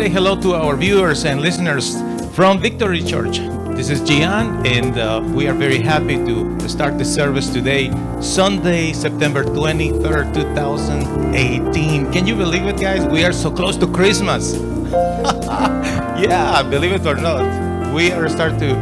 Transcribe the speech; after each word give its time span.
Say 0.00 0.08
hello 0.08 0.34
to 0.40 0.54
our 0.54 0.76
viewers 0.76 1.26
and 1.26 1.42
listeners 1.42 2.00
from 2.34 2.58
Victory 2.58 3.02
Church. 3.02 3.36
This 3.76 3.90
is 3.90 4.00
Gian, 4.00 4.66
and 4.66 4.96
uh, 4.96 5.20
we 5.34 5.46
are 5.46 5.52
very 5.52 5.76
happy 5.76 6.16
to 6.16 6.58
start 6.70 6.96
the 6.96 7.04
service 7.04 7.50
today, 7.50 7.92
Sunday, 8.18 8.94
September 8.94 9.44
23rd, 9.44 10.32
2018. 10.32 12.10
Can 12.12 12.26
you 12.26 12.34
believe 12.34 12.64
it, 12.64 12.80
guys? 12.80 13.04
We 13.04 13.26
are 13.26 13.32
so 13.32 13.50
close 13.50 13.76
to 13.76 13.86
Christmas. 13.86 14.54
yeah, 16.16 16.62
believe 16.62 16.92
it 16.92 17.06
or 17.06 17.16
not. 17.16 17.92
We 17.92 18.10
are 18.10 18.26
start 18.30 18.58
to 18.60 18.72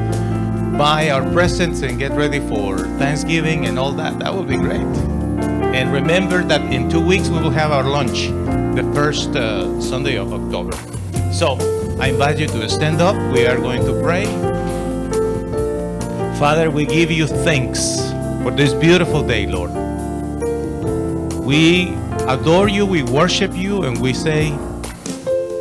buy 0.78 1.10
our 1.10 1.28
presents 1.32 1.82
and 1.82 1.98
get 1.98 2.12
ready 2.12 2.38
for 2.38 2.78
Thanksgiving 3.02 3.66
and 3.66 3.76
all 3.76 3.90
that. 3.94 4.20
That 4.20 4.32
will 4.32 4.44
be 4.44 4.56
great. 4.56 4.86
And 5.74 5.92
remember 5.92 6.44
that 6.44 6.60
in 6.72 6.88
two 6.88 7.04
weeks 7.04 7.28
we 7.28 7.40
will 7.40 7.50
have 7.50 7.72
our 7.72 7.82
lunch, 7.82 8.28
the 8.78 8.88
first 8.94 9.30
uh, 9.34 9.80
Sunday 9.80 10.16
of 10.16 10.32
October. 10.32 10.78
So 11.32 11.56
I 12.00 12.08
invite 12.08 12.38
you 12.38 12.46
to 12.46 12.68
stand 12.68 13.00
up. 13.00 13.16
We 13.32 13.46
are 13.46 13.56
going 13.56 13.84
to 13.84 14.00
pray. 14.02 14.26
Father, 16.38 16.70
we 16.70 16.86
give 16.86 17.10
you 17.10 17.26
thanks 17.26 18.00
for 18.42 18.50
this 18.50 18.72
beautiful 18.72 19.22
day, 19.22 19.46
Lord. 19.46 19.72
We 21.44 21.94
adore 22.28 22.68
you, 22.68 22.86
we 22.86 23.02
worship 23.02 23.56
you, 23.56 23.84
and 23.84 24.00
we 24.00 24.12
say, 24.12 24.56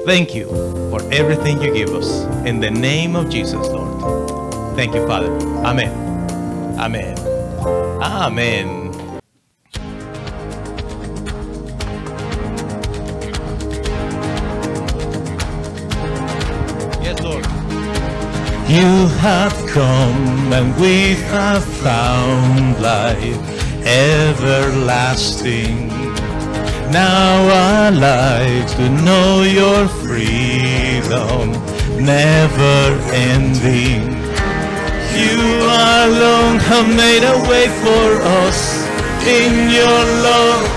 Thank 0.06 0.34
you 0.36 0.48
for 0.90 1.02
everything 1.12 1.62
you 1.62 1.74
give 1.74 1.90
us. 1.94 2.24
In 2.46 2.60
the 2.60 2.72
name 2.72 3.16
of 3.16 3.30
Jesus, 3.30 3.68
Lord. 3.68 4.76
Thank 4.76 4.96
you, 4.96 5.06
Father. 5.08 5.32
Amen. 5.66 5.92
Amen. 6.80 7.18
Amen. 8.02 8.77
You 18.70 19.08
have 19.20 19.54
come 19.68 20.52
and 20.52 20.76
we 20.76 21.16
have 21.32 21.64
found 21.64 22.82
life 22.82 23.40
everlasting. 23.86 25.88
Now 26.92 27.48
our 27.48 27.92
lives 27.92 28.74
to 28.76 28.90
know 28.90 29.44
your 29.44 29.88
freedom, 29.88 31.54
never 32.04 33.00
ending. 33.16 34.04
You 35.16 35.40
alone 36.04 36.60
have 36.68 36.90
made 36.94 37.24
a 37.24 37.40
way 37.48 37.70
for 37.82 38.22
us 38.44 38.84
in 39.26 39.72
your 39.72 40.04
love. 40.28 40.68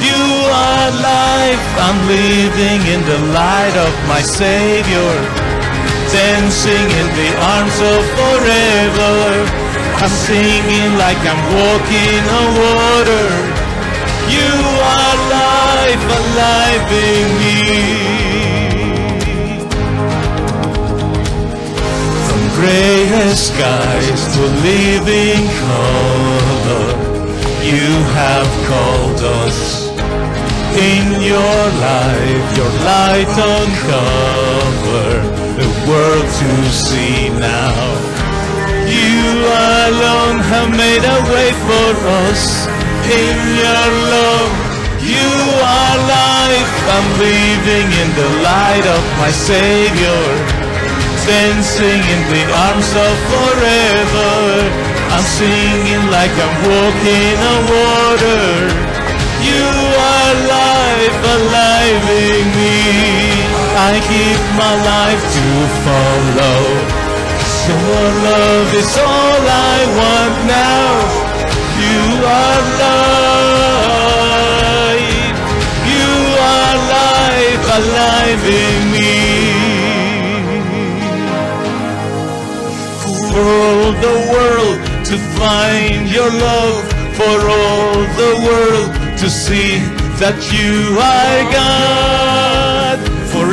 You 0.00 0.24
are 0.56 0.90
life, 1.04 1.66
I'm 1.84 2.00
living 2.08 2.80
in 2.94 3.04
the 3.04 3.18
light 3.34 3.76
of 3.76 3.92
my 4.08 4.22
Savior, 4.22 5.12
dancing 6.12 6.86
in 7.00 7.08
the 7.18 7.30
arms 7.54 7.76
of 7.80 8.00
forever. 8.18 9.16
I'm 9.98 10.10
singing 10.10 10.90
like 10.98 11.18
I'm 11.24 11.42
walking 11.56 12.22
on 12.38 12.46
water. 12.62 13.26
You 14.30 14.52
are 14.94 15.16
life, 15.32 16.04
alive 16.20 16.88
in 16.92 17.26
me. 17.40 17.58
From 22.26 22.42
grayest 22.58 23.54
skies 23.54 24.20
to 24.34 24.42
living 24.70 25.42
color, 25.64 26.88
you 27.64 27.90
have 28.20 28.48
called 28.68 29.20
us. 29.42 29.86
In 30.76 31.22
your 31.22 31.62
life, 31.80 32.46
your 32.58 32.72
light 32.84 33.32
uncover 33.56 35.45
the 35.56 35.68
world 35.88 36.26
to 36.40 36.50
see 36.68 37.28
now. 37.40 37.74
You 38.84 39.24
alone 39.88 40.38
have 40.52 40.70
made 40.70 41.04
a 41.04 41.20
way 41.32 41.50
for 41.68 41.90
us. 42.24 42.68
In 43.08 43.36
your 43.62 43.86
love, 44.12 44.52
you 45.00 45.32
are 45.64 45.96
life. 46.20 46.72
I'm 46.94 47.08
living 47.18 47.88
in 48.02 48.08
the 48.20 48.30
light 48.44 48.86
of 48.86 49.02
my 49.18 49.30
Savior 49.30 50.66
dancing 51.26 52.02
in 52.14 52.22
the 52.30 52.44
arms 52.68 52.90
of 52.94 53.14
forever. 53.34 54.34
I'm 55.10 55.26
singing 55.26 56.04
like 56.14 56.30
I'm 56.30 56.56
walking 56.70 57.36
on 57.50 57.60
water. 57.66 58.46
You 59.42 59.66
are 60.14 60.34
life 60.54 61.18
alive 61.36 62.04
in 62.30 62.46
me. 62.58 63.35
I 63.76 64.00
give 64.12 64.42
my 64.62 64.74
life 64.92 65.22
to 65.36 65.46
follow. 65.84 66.60
Your 67.68 68.06
love 68.30 68.70
is 68.82 68.92
all 68.96 69.42
I 69.74 69.78
want 70.00 70.36
now. 70.46 70.90
You 71.84 72.02
are 72.40 72.62
life. 72.84 73.84
You 75.92 76.10
are 76.54 76.76
life 76.98 77.64
alive 77.78 78.44
in 78.64 78.78
me. 78.94 79.66
for 83.36 83.44
all 83.44 83.92
the 84.06 84.16
world 84.32 84.78
to 85.04 85.16
find 85.38 86.08
your 86.08 86.30
love, 86.30 86.82
for 87.18 87.36
all 87.60 87.96
the 88.22 88.32
world 88.46 88.90
to 89.18 89.28
see 89.28 89.72
that 90.20 90.38
you 90.56 90.96
are 90.96 91.42
God, 91.52 92.55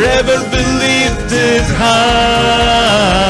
forever 0.03 0.37
be 0.51 0.63
lifted 0.83 1.63
high. 1.79 3.23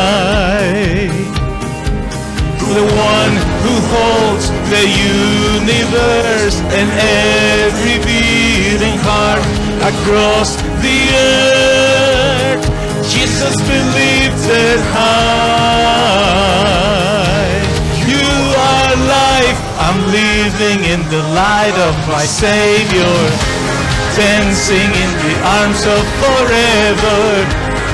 The 2.73 2.85
one 3.13 3.35
who 3.61 3.73
holds 3.93 4.45
the 4.73 4.85
universe 4.89 6.57
and 6.73 6.89
every 6.97 7.97
beating 8.07 8.97
heart 9.05 9.43
across 9.85 10.49
the 10.81 10.99
earth. 11.13 12.65
Jesus 13.13 13.55
be 13.69 13.77
lifted 14.01 14.79
high. 14.97 16.33
You 18.09 18.25
are 18.73 18.93
life. 19.21 19.59
I'm 19.85 19.99
living 20.09 20.79
in 20.89 21.01
the 21.13 21.21
light 21.37 21.77
of 21.87 21.93
my 22.09 22.25
Savior. 22.25 23.62
Dancing 24.15 24.93
in 24.93 25.11
the 25.25 25.35
arms 25.41 25.81
of 25.89 26.03
forever. 26.21 27.21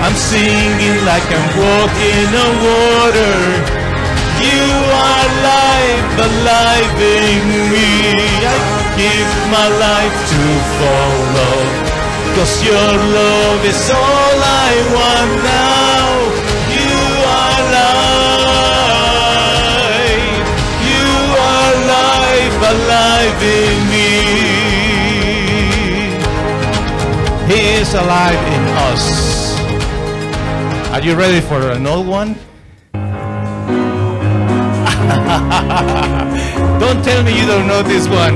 I'm 0.03 0.11
singing 0.19 0.99
like 1.07 1.23
I'm 1.31 1.47
walking 1.55 2.29
on 2.43 2.53
water. 2.59 3.39
You 4.43 4.67
are 4.99 5.27
life, 5.47 6.11
alive 6.27 6.99
in 6.99 7.71
me. 7.71 7.87
I 8.43 8.55
give 8.99 9.31
my 9.47 9.67
life 9.87 10.17
to 10.31 10.43
follow. 10.75 11.57
Cause 12.35 12.53
your 12.67 12.91
love 13.15 13.63
is 13.63 13.87
all 13.87 14.39
I 14.67 14.71
want 14.91 15.31
now. 15.39 16.03
You 16.67 16.99
are 17.39 17.61
life. 17.79 18.99
You 20.83 21.07
are 21.47 21.75
life 21.95 22.59
alive 22.75 23.39
in 23.39 23.68
is 27.89 27.95
alive 27.95 28.39
in 28.53 28.63
us. 28.87 29.03
Are 30.91 31.01
you 31.01 31.15
ready 31.15 31.41
for 31.41 31.71
an 31.71 31.87
old 31.87 32.07
one? 32.07 32.35
don't 36.79 37.03
tell 37.03 37.23
me 37.23 37.39
you 37.39 37.47
don't 37.47 37.67
know 37.67 37.81
this 37.81 38.07
one. 38.07 38.35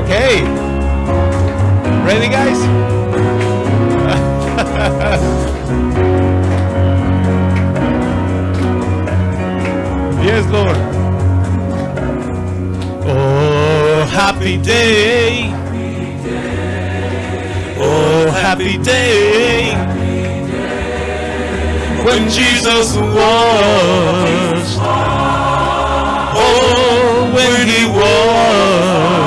Okay. 0.00 0.42
Ready, 2.06 2.28
guys? 2.28 2.58
yes, 10.24 10.46
Lord. 10.50 10.78
Oh, 13.04 14.06
happy 14.10 14.56
day. 14.56 15.61
Oh, 17.84 18.30
happy 18.30 18.78
day. 18.78 19.74
When 22.04 22.28
Jesus 22.28 22.96
was. 22.96 24.78
Oh, 26.34 27.32
when 27.34 27.68
he 27.68 27.84
was 27.86 29.22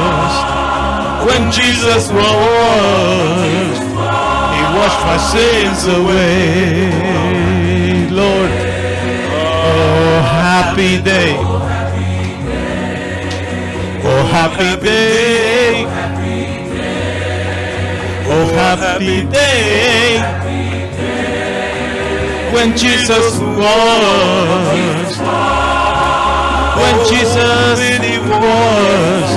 when 1.25 1.51
Jesus 1.51 2.11
was, 2.11 3.77
He 4.55 4.61
washed 4.77 5.01
my 5.09 5.17
sins 5.31 5.81
away. 5.99 6.91
Lord, 8.11 8.51
oh 9.41 10.21
happy 10.45 11.01
day, 11.01 11.33
oh 14.09 14.23
happy 14.37 14.71
day, 14.81 15.74
happy 18.77 19.23
day 19.29 20.19
when 22.53 22.77
Jesus 22.77 23.39
was. 23.39 25.17
When 26.79 26.95
Jesus 27.07 27.79
was. 28.29 29.27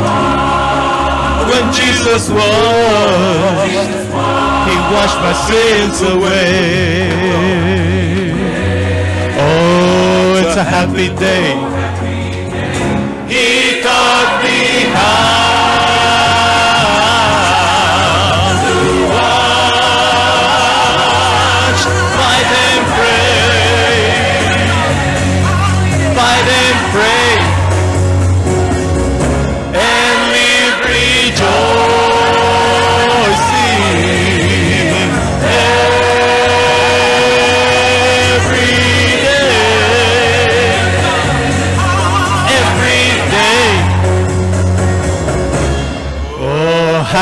When 1.51 1.65
Jesus 1.73 2.31
was. 2.31 3.71
He 4.69 4.77
washed 4.95 5.21
my 5.27 5.35
sins 5.49 6.03
away. 6.03 7.11
Oh, 9.41 10.43
it's 10.43 10.57
a 10.57 10.65
happy 10.65 11.09
day. 11.17 11.68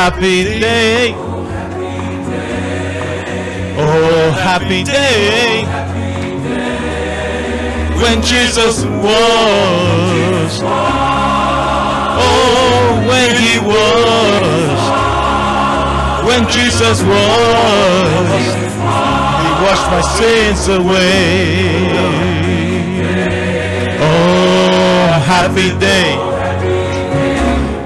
happy 0.06 0.44
day. 0.60 1.14
Oh, 3.76 4.30
happy 4.30 4.84
day. 4.84 5.64
When 8.00 8.22
Jesus 8.22 8.84
was. 8.84 10.60
Oh, 12.22 13.02
when 13.10 13.30
he 13.44 13.58
was. 13.72 14.78
When 16.28 16.42
Jesus 16.56 17.02
was. 17.02 18.44
He 19.42 19.50
washed 19.64 19.88
my 19.90 20.02
sins 20.18 20.68
away. 20.68 21.90
Oh, 23.98 25.06
happy 25.34 25.70
day. 25.80 26.10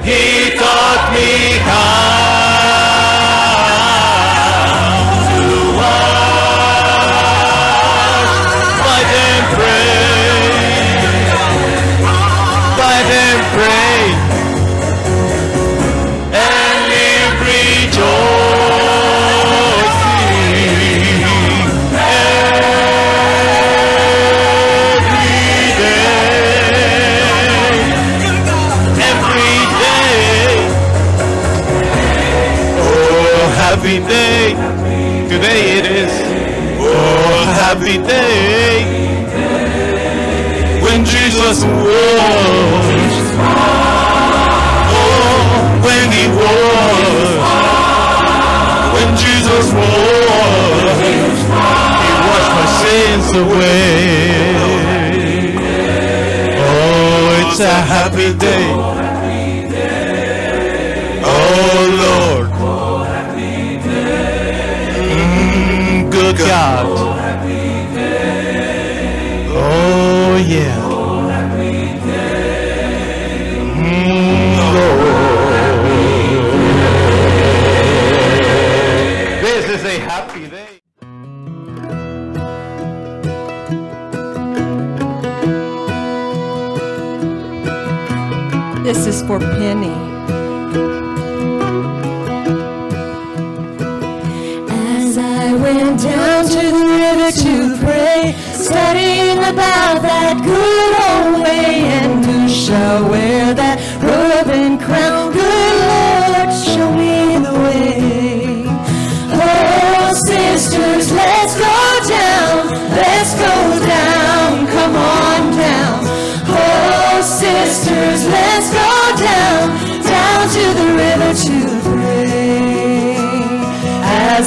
He 0.04 0.56
taught 0.58 1.04
me 1.14 1.49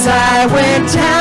I 0.06 0.46
went 0.52 0.92
down. 0.92 1.13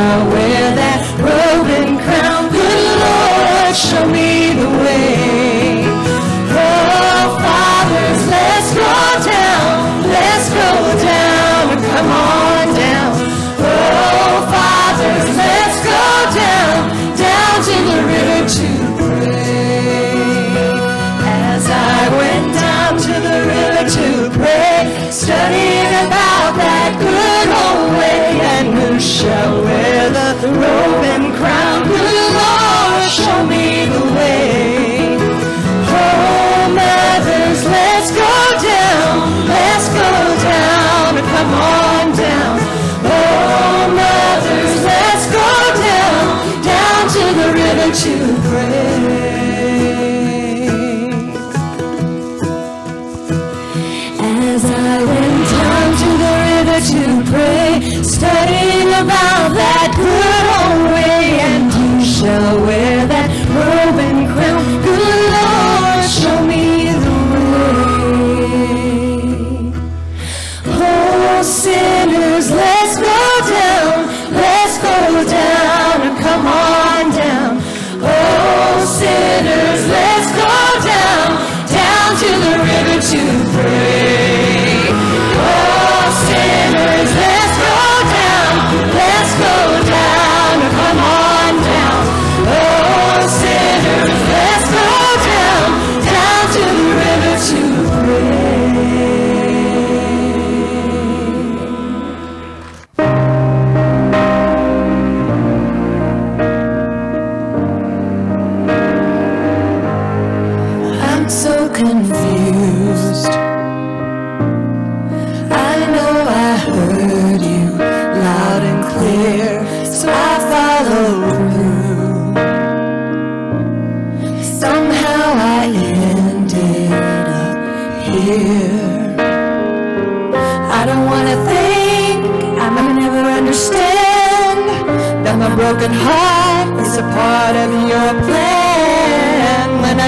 where 0.00 0.74
that 0.76 0.89
pray, 57.30 58.02
studying 58.02 58.88
about 58.88 59.54
that 59.54 59.90
good 59.96 60.46
old 60.58 60.92
way. 60.92 61.19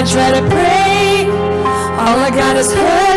try 0.05 0.31
to 0.31 0.41
pray. 0.49 1.27
All 2.03 2.19
I 2.19 2.29
got 2.29 2.57
is 2.57 2.73
hurt. 2.73 3.12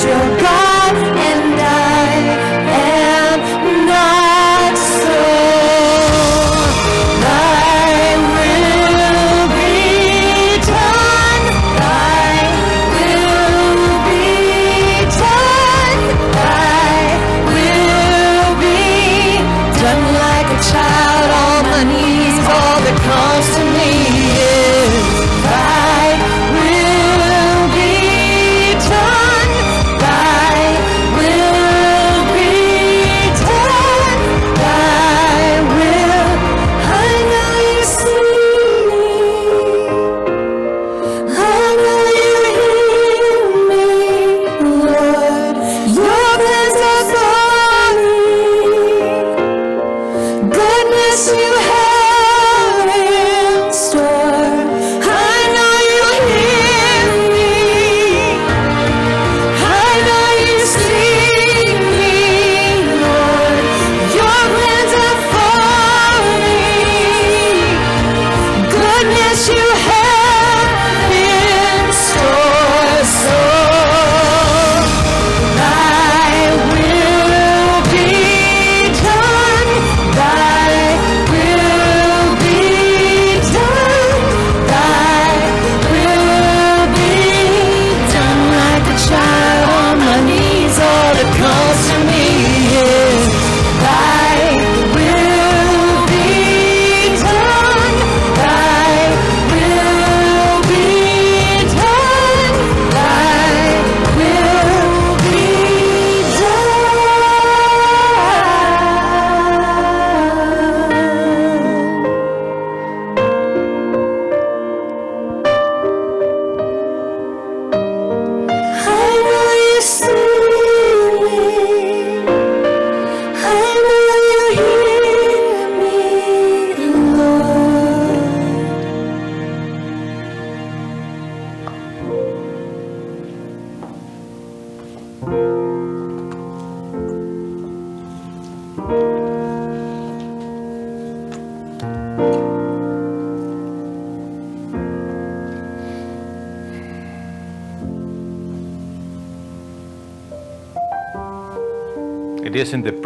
picture 0.00 0.37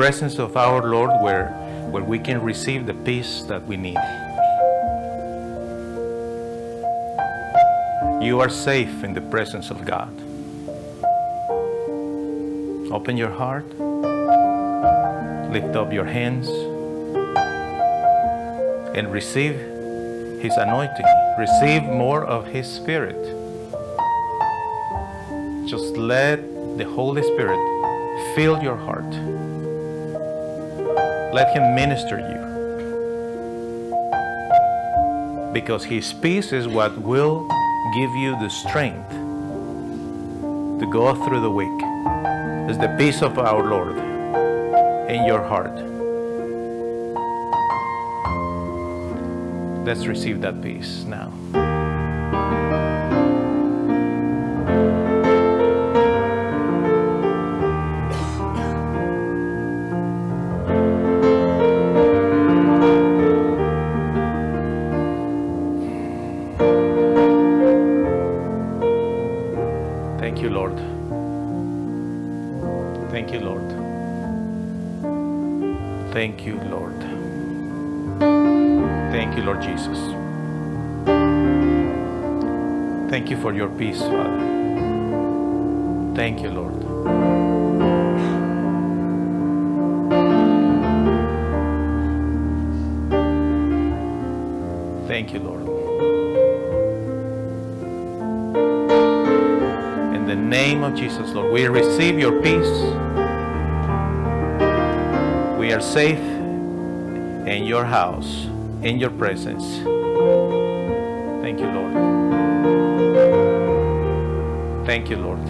presence 0.02 0.40
of 0.40 0.56
our 0.56 0.82
Lord 0.82 1.11
where, 1.23 1.50
where 1.92 2.02
we 2.02 2.18
can 2.18 2.42
receive 2.42 2.87
the 2.87 2.94
peace 3.06 3.44
that 3.44 3.64
we 3.68 3.76
need. 3.76 3.97
You 8.21 8.40
are 8.40 8.49
safe 8.49 9.04
in 9.04 9.14
the 9.14 9.21
presence 9.21 9.71
of 9.71 9.85
God. 9.85 10.11
Open 12.90 13.16
your 13.16 13.30
heart, 13.30 13.68
lift 15.52 15.76
up 15.76 15.92
your 15.92 16.06
hands, 16.06 16.49
and 18.97 19.12
receive 19.12 19.54
His 20.42 20.56
anointing. 20.56 21.06
Receive 21.38 21.85
more 21.85 22.25
of 22.25 22.49
His 22.49 22.66
Spirit. 22.66 23.23
Just 25.68 25.97
let 25.97 26.40
the 26.76 26.87
Holy 26.87 27.23
Spirit 27.23 27.62
fill 28.35 28.61
your 28.61 28.76
heart. 28.76 29.42
Let 31.33 31.49
Him 31.57 31.75
minister 31.75 32.19
you. 32.19 32.41
Because 35.55 35.83
His 35.85 36.12
peace 36.12 36.53
is 36.53 36.69
what 36.69 36.97
will 36.99 37.49
give 37.95 38.15
you 38.15 38.39
the 38.39 38.51
strength 38.51 39.09
to 40.81 40.87
go 40.93 41.15
through 41.25 41.41
the 41.41 41.51
week. 41.51 41.69
It's 42.69 42.79
the 42.79 42.95
peace 42.99 43.23
of 43.23 43.39
our 43.39 43.62
Lord 43.62 43.97
in 45.11 45.25
your 45.25 45.43
heart. 45.43 45.73
Let's 49.87 50.07
receive 50.07 50.43
that 50.43 50.61
peace 50.61 51.05
now. 51.05 51.33
Thank 83.12 83.28
you 83.28 83.37
for 83.42 83.52
your 83.52 83.69
peace, 83.69 84.00
Father. 84.00 84.38
Thank 86.16 86.40
you, 86.40 86.49
Lord. 86.49 86.73
Thank 95.07 95.35
you, 95.35 95.40
Lord. 95.40 95.61
In 100.16 100.25
the 100.26 100.34
name 100.34 100.82
of 100.82 100.95
Jesus, 100.95 101.32
Lord, 101.32 101.52
we 101.52 101.67
receive 101.67 102.19
your 102.19 102.41
peace. 102.41 102.80
We 105.58 105.75
are 105.75 105.82
safe 105.82 106.19
in 107.47 107.65
your 107.65 107.84
house, 107.84 108.47
in 108.80 108.97
your 108.99 109.10
presence. 109.10 110.01
Thank 114.93 115.09
you, 115.09 115.17
Lord. 115.17 115.41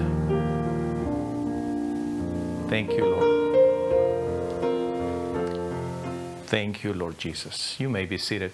Thank 2.70 2.92
you, 2.92 3.06
Lord. 3.06 3.30
Thank 6.46 6.84
you, 6.84 6.94
Lord 6.94 7.18
Jesus. 7.18 7.74
You 7.80 7.88
may 7.88 8.06
be 8.06 8.18
seated. 8.18 8.52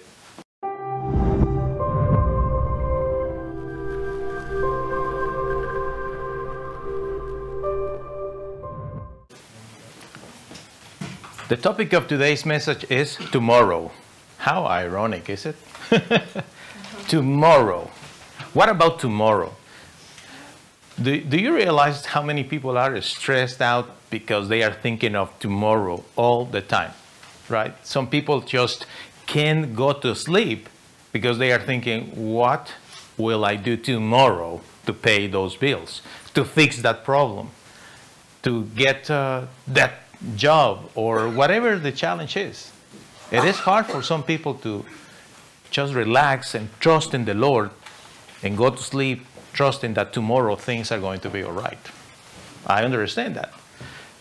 The 11.49 11.57
topic 11.61 11.93
of 11.93 12.07
today's 12.07 12.47
message 12.47 12.89
is 12.89 13.15
tomorrow. 13.31 13.91
How 14.39 14.65
ironic, 14.65 15.29
is 15.29 15.45
it? 15.45 15.55
tomorrow. 17.07 17.91
What 18.53 18.69
about 18.69 18.97
tomorrow? 18.97 19.53
Do, 21.01 21.21
do 21.21 21.37
you 21.37 21.55
realize 21.55 22.05
how 22.05 22.21
many 22.21 22.43
people 22.43 22.77
are 22.77 22.99
stressed 23.01 23.61
out 23.61 23.89
because 24.09 24.49
they 24.49 24.63
are 24.63 24.73
thinking 24.73 25.15
of 25.15 25.37
tomorrow 25.39 26.03
all 26.15 26.45
the 26.45 26.61
time? 26.61 26.91
Right? 27.47 27.73
Some 27.85 28.07
people 28.07 28.41
just 28.41 28.85
can't 29.25 29.75
go 29.75 29.93
to 29.93 30.13
sleep 30.15 30.67
because 31.13 31.37
they 31.37 31.51
are 31.51 31.59
thinking, 31.59 32.33
what 32.33 32.73
will 33.17 33.45
I 33.45 33.55
do 33.55 33.77
tomorrow 33.77 34.61
to 34.85 34.93
pay 34.93 35.27
those 35.27 35.55
bills, 35.55 36.01
to 36.33 36.43
fix 36.43 36.81
that 36.81 37.03
problem, 37.03 37.51
to 38.43 38.65
get 38.75 39.09
uh, 39.09 39.45
that 39.67 39.93
job 40.35 40.89
or 40.95 41.29
whatever 41.29 41.77
the 41.77 41.91
challenge 41.91 42.35
is. 42.35 42.71
It 43.31 43.43
is 43.43 43.57
hard 43.57 43.85
for 43.85 44.01
some 44.01 44.23
people 44.23 44.55
to 44.55 44.85
just 45.69 45.93
relax 45.93 46.55
and 46.55 46.69
trust 46.79 47.13
in 47.13 47.25
the 47.25 47.33
Lord 47.33 47.69
and 48.41 48.57
go 48.57 48.69
to 48.69 48.81
sleep 48.81 49.25
trusting 49.53 49.93
that 49.95 50.13
tomorrow 50.13 50.55
things 50.55 50.91
are 50.91 50.99
going 50.99 51.19
to 51.21 51.29
be 51.29 51.43
all 51.43 51.51
right. 51.51 51.79
I 52.65 52.83
understand 52.83 53.35
that. 53.35 53.53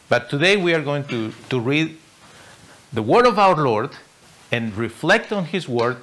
But 0.09 0.31
today 0.31 0.57
we 0.57 0.75
are 0.75 0.83
going 0.83 1.05
to, 1.05 1.33
to 1.51 1.61
read 1.61 1.99
the 2.93 3.03
word 3.03 3.27
of 3.27 3.39
our 3.39 3.57
Lord 3.57 3.91
and 4.51 4.75
reflect 4.75 5.33
on 5.33 5.47
his 5.47 5.69
word 5.69 5.99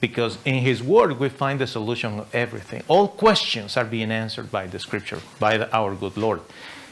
because 0.00 0.38
in 0.44 0.56
his 0.56 0.82
word 0.82 1.18
we 1.18 1.28
find 1.28 1.60
the 1.60 1.66
solution 1.66 2.20
of 2.20 2.34
everything. 2.34 2.82
All 2.88 3.08
questions 3.08 3.76
are 3.76 3.84
being 3.84 4.10
answered 4.10 4.52
by 4.52 4.66
the 4.66 4.78
scripture, 4.78 5.20
by 5.40 5.56
the, 5.56 5.74
our 5.74 5.94
good 5.94 6.16
Lord. 6.16 6.42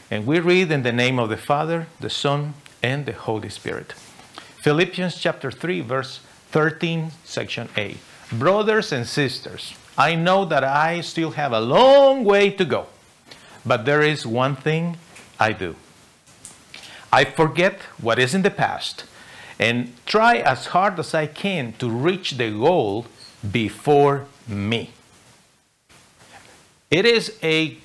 And 0.09 0.25
we 0.25 0.39
read 0.39 0.71
in 0.71 0.83
the 0.83 0.91
name 0.91 1.19
of 1.19 1.29
the 1.29 1.37
Father, 1.37 1.87
the 1.99 2.09
Son, 2.09 2.55
and 2.81 3.05
the 3.05 3.13
Holy 3.13 3.49
Spirit. 3.49 3.93
Philippians 4.61 5.15
chapter 5.15 5.51
3, 5.51 5.81
verse 5.81 6.19
13, 6.51 7.11
section 7.23 7.69
A. 7.77 7.97
Brothers 8.31 8.91
and 8.91 9.07
sisters, 9.07 9.75
I 9.97 10.15
know 10.15 10.45
that 10.45 10.63
I 10.63 11.01
still 11.01 11.31
have 11.31 11.51
a 11.51 11.59
long 11.59 12.23
way 12.23 12.49
to 12.49 12.65
go, 12.65 12.87
but 13.65 13.85
there 13.85 14.01
is 14.01 14.25
one 14.25 14.55
thing 14.55 14.97
I 15.39 15.53
do. 15.53 15.75
I 17.11 17.25
forget 17.25 17.81
what 18.01 18.17
is 18.17 18.33
in 18.33 18.41
the 18.41 18.49
past 18.49 19.05
and 19.59 19.93
try 20.05 20.37
as 20.37 20.67
hard 20.67 20.99
as 20.99 21.13
I 21.13 21.27
can 21.27 21.73
to 21.73 21.87
reach 21.89 22.31
the 22.31 22.49
goal 22.49 23.05
before 23.51 24.25
me. 24.47 24.89
It 26.89 27.05
is 27.05 27.37
a 27.43 27.77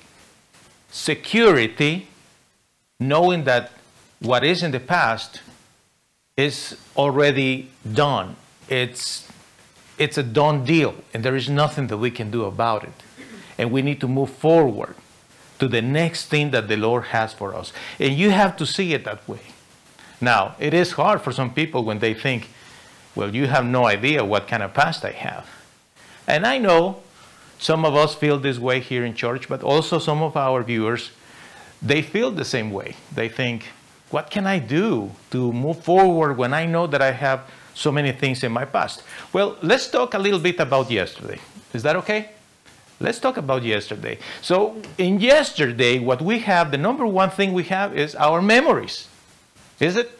security 0.91 2.07
knowing 2.99 3.43
that 3.43 3.71
what 4.19 4.43
is 4.43 4.63
in 4.63 4.71
the 4.71 4.79
past 4.79 5.41
is 6.35 6.75
already 6.97 7.69
done. 7.93 8.35
It's, 8.67 9.28
it's 9.99 10.17
a 10.17 10.23
done 10.23 10.65
deal, 10.65 10.95
and 11.13 11.23
there 11.23 11.35
is 11.35 11.49
nothing 11.49 11.87
that 11.87 11.97
we 11.97 12.09
can 12.09 12.31
do 12.31 12.45
about 12.45 12.83
it. 12.83 13.03
And 13.57 13.71
we 13.71 13.81
need 13.81 13.99
to 14.01 14.07
move 14.07 14.29
forward 14.29 14.95
to 15.59 15.67
the 15.67 15.81
next 15.81 16.27
thing 16.27 16.51
that 16.51 16.67
the 16.67 16.77
Lord 16.77 17.05
has 17.05 17.33
for 17.33 17.53
us. 17.53 17.73
And 17.99 18.13
you 18.13 18.31
have 18.31 18.55
to 18.57 18.65
see 18.65 18.93
it 18.93 19.03
that 19.03 19.27
way. 19.27 19.41
Now, 20.21 20.55
it 20.59 20.73
is 20.73 20.93
hard 20.93 21.21
for 21.21 21.31
some 21.31 21.53
people 21.53 21.83
when 21.83 21.99
they 21.99 22.13
think, 22.13 22.49
well, 23.15 23.35
you 23.35 23.47
have 23.47 23.65
no 23.65 23.85
idea 23.85 24.23
what 24.23 24.47
kind 24.47 24.63
of 24.63 24.73
past 24.73 25.03
I 25.03 25.11
have. 25.11 25.47
And 26.25 26.47
I 26.47 26.57
know 26.57 27.01
some 27.57 27.83
of 27.83 27.95
us 27.95 28.15
feel 28.15 28.39
this 28.39 28.57
way 28.57 28.79
here 28.79 29.03
in 29.03 29.13
church, 29.13 29.49
but 29.49 29.61
also 29.61 29.99
some 29.99 30.23
of 30.23 30.37
our 30.37 30.63
viewers 30.63 31.11
they 31.81 32.01
feel 32.01 32.31
the 32.31 32.45
same 32.45 32.71
way. 32.71 32.95
They 33.13 33.29
think, 33.29 33.69
what 34.09 34.29
can 34.29 34.45
I 34.45 34.59
do 34.59 35.11
to 35.31 35.53
move 35.53 35.83
forward 35.83 36.37
when 36.37 36.53
I 36.53 36.65
know 36.65 36.87
that 36.87 37.01
I 37.01 37.11
have 37.11 37.49
so 37.73 37.91
many 37.91 38.11
things 38.11 38.43
in 38.43 38.51
my 38.51 38.65
past? 38.65 39.03
Well, 39.33 39.57
let's 39.61 39.89
talk 39.89 40.13
a 40.13 40.19
little 40.19 40.39
bit 40.39 40.59
about 40.59 40.91
yesterday. 40.91 41.39
Is 41.73 41.83
that 41.83 41.95
okay? 41.97 42.29
Let's 42.99 43.19
talk 43.19 43.37
about 43.37 43.63
yesterday. 43.63 44.19
So, 44.41 44.81
in 44.97 45.21
yesterday, 45.21 45.99
what 45.99 46.21
we 46.21 46.39
have, 46.39 46.71
the 46.71 46.77
number 46.77 47.05
one 47.05 47.29
thing 47.29 47.53
we 47.53 47.63
have 47.63 47.97
is 47.97 48.13
our 48.15 48.41
memories. 48.41 49.07
Is 49.79 49.95
it? 49.95 50.11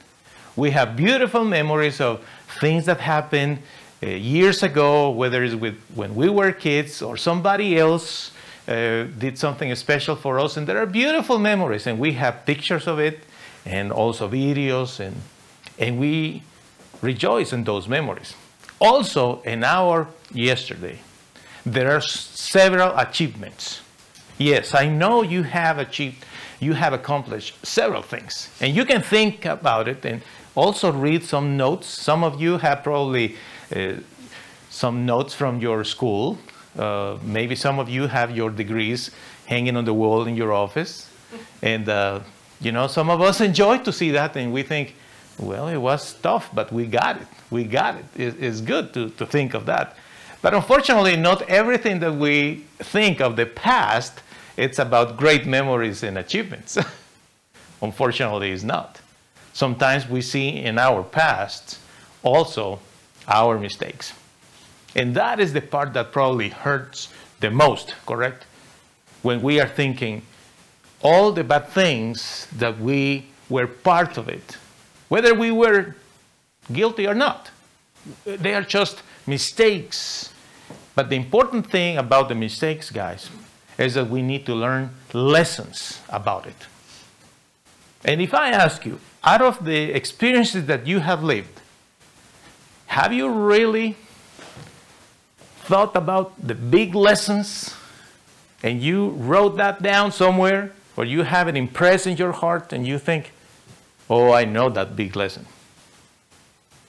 We 0.56 0.72
have 0.72 0.96
beautiful 0.96 1.44
memories 1.44 2.00
of 2.00 2.26
things 2.60 2.86
that 2.86 3.00
happened 3.02 3.60
uh, 4.02 4.08
years 4.08 4.64
ago, 4.64 5.10
whether 5.10 5.44
it's 5.44 5.56
with 5.56 5.78
when 5.94 6.16
we 6.16 6.30
were 6.30 6.54
kids 6.54 7.02
or 7.02 7.18
somebody 7.18 7.78
else 7.78 8.32
uh, 8.68 9.04
did 9.18 9.38
something 9.38 9.74
special 9.76 10.16
for 10.16 10.40
us, 10.40 10.56
and 10.56 10.66
there 10.66 10.78
are 10.78 10.86
beautiful 10.86 11.38
memories, 11.38 11.86
and 11.86 12.00
we 12.00 12.14
have 12.14 12.46
pictures 12.46 12.88
of 12.88 13.00
it, 13.00 13.20
and 13.66 13.92
also 13.92 14.30
videos, 14.30 15.00
and 15.02 15.16
and 15.78 16.00
we 16.00 16.44
rejoice 17.02 17.54
in 17.54 17.64
those 17.64 17.88
memories. 17.88 18.34
Also, 18.80 19.42
in 19.42 19.64
our 19.64 20.08
yesterday, 20.34 21.00
there 21.66 21.92
are 21.92 22.02
several 22.02 22.98
achievements. 22.98 23.82
Yes, 24.38 24.74
I 24.74 24.88
know 24.88 25.22
you 25.22 25.44
have 25.44 25.78
achieved 25.78 26.26
you 26.60 26.74
have 26.74 26.94
accomplished 26.94 27.66
several 27.66 28.02
things. 28.02 28.50
And 28.60 28.76
you 28.76 28.86
can 28.86 29.02
think 29.02 29.46
about 29.46 29.88
it 29.88 30.06
and 30.06 30.22
also 30.56 30.92
read 30.92 31.24
some 31.24 31.56
notes. 31.58 31.88
Some 31.88 32.24
of 32.24 32.42
you 32.42 32.58
have 32.58 32.84
probably 32.84 33.36
uh, 33.76 33.94
some 34.70 35.06
notes 35.06 35.34
from 35.34 35.62
your 35.62 35.84
school. 35.84 36.38
Uh, 36.78 37.18
maybe 37.24 37.56
some 37.56 37.80
of 37.80 37.90
you 37.90 38.08
have 38.08 38.36
your 38.36 38.50
degrees 38.50 39.12
hanging 39.46 39.78
on 39.78 39.86
the 39.86 39.94
wall 39.94 40.28
in 40.28 40.36
your 40.36 40.52
office. 40.52 41.10
And, 41.62 41.88
uh, 41.88 42.22
you 42.60 42.72
know, 42.72 42.88
some 42.88 43.10
of 43.10 43.22
us 43.22 43.42
enjoy 43.50 43.80
to 43.80 43.94
see 43.94 44.12
that 44.12 44.36
and 44.36 44.52
we 44.52 44.64
think, 44.64 44.96
well, 45.40 45.68
it 45.68 45.78
was 45.78 46.14
tough, 46.16 46.50
but 46.54 46.72
we 46.72 46.86
got 46.86 47.18
it. 47.18 47.28
We 47.50 47.64
got 47.64 47.96
it. 47.96 48.06
it 48.16 48.44
it's 48.44 48.62
good 48.62 48.94
to, 48.94 49.10
to 49.12 49.26
think 49.26 49.54
of 49.54 49.66
that. 49.68 49.96
But 50.42 50.54
unfortunately, 50.54 51.16
not 51.16 51.42
everything 51.44 52.00
that 52.00 52.16
we 52.16 52.66
think 52.80 53.20
of 53.20 53.36
the 53.36 53.46
past, 53.46 54.22
it's 54.58 54.80
about 54.80 55.18
great 55.18 55.46
memories 55.46 56.04
and 56.04 56.18
achievements. 56.18 56.78
unfortunately, 57.82 58.52
it's 58.52 58.64
not. 58.64 59.00
Sometimes 59.54 60.08
we 60.08 60.22
see 60.22 60.50
in 60.50 60.78
our 60.78 61.04
past 61.04 61.80
also 62.24 62.80
our 63.28 63.58
mistakes. 63.60 64.14
And 64.96 65.16
that 65.16 65.40
is 65.40 65.54
the 65.54 65.62
part 65.62 65.94
that 65.94 66.12
probably 66.12 66.50
hurts 66.50 67.10
the 67.40 67.52
most, 67.52 67.96
correct? 68.06 68.46
When 69.22 69.42
we 69.42 69.60
are 69.60 69.68
thinking 69.68 70.24
all 71.02 71.32
the 71.32 71.44
bad 71.44 71.70
things 71.70 72.48
that 72.58 72.80
we 72.80 73.28
were 73.50 73.68
part 73.68 74.18
of 74.18 74.28
it, 74.30 74.58
whether 75.10 75.34
we 75.34 75.52
were 75.52 75.96
guilty 76.72 77.06
or 77.06 77.14
not. 77.14 77.52
They 78.26 78.54
are 78.56 78.62
just 78.62 79.04
mistakes. 79.28 80.32
But 80.96 81.10
the 81.10 81.16
important 81.16 81.70
thing 81.70 81.98
about 81.98 82.30
the 82.30 82.36
mistakes, 82.36 82.90
guys, 82.90 83.30
is 83.78 83.94
that 83.96 84.10
we 84.10 84.22
need 84.22 84.46
to 84.46 84.56
learn 84.56 84.92
lessons 85.14 86.02
about 86.10 86.46
it. 86.46 86.68
And 88.06 88.22
if 88.22 88.34
I 88.34 88.52
ask 88.52 88.86
you, 88.86 89.00
out 89.24 89.42
of 89.42 89.66
the 89.66 89.92
experiences 89.92 90.66
that 90.68 90.88
you 90.88 91.00
have 91.00 91.24
lived, 91.24 91.62
have 92.88 93.12
you 93.14 93.30
really 93.30 93.98
thought 95.66 95.96
about 95.96 96.34
the 96.46 96.56
big 96.56 96.96
lessons 96.96 97.76
and 98.64 98.82
you 98.82 99.10
wrote 99.10 99.58
that 99.58 99.82
down 99.82 100.12
somewhere 100.12 100.74
or 100.98 101.06
you 101.06 101.24
have 101.24 101.48
it 101.48 101.56
impressed 101.56 102.08
in 102.08 102.18
your 102.18 102.32
heart 102.32 102.74
and 102.74 102.88
you 102.88 102.98
think, 102.98 103.32
oh, 104.10 104.32
I 104.32 104.46
know 104.46 104.70
that 104.70 104.96
big 104.96 105.16
lesson? 105.16 105.46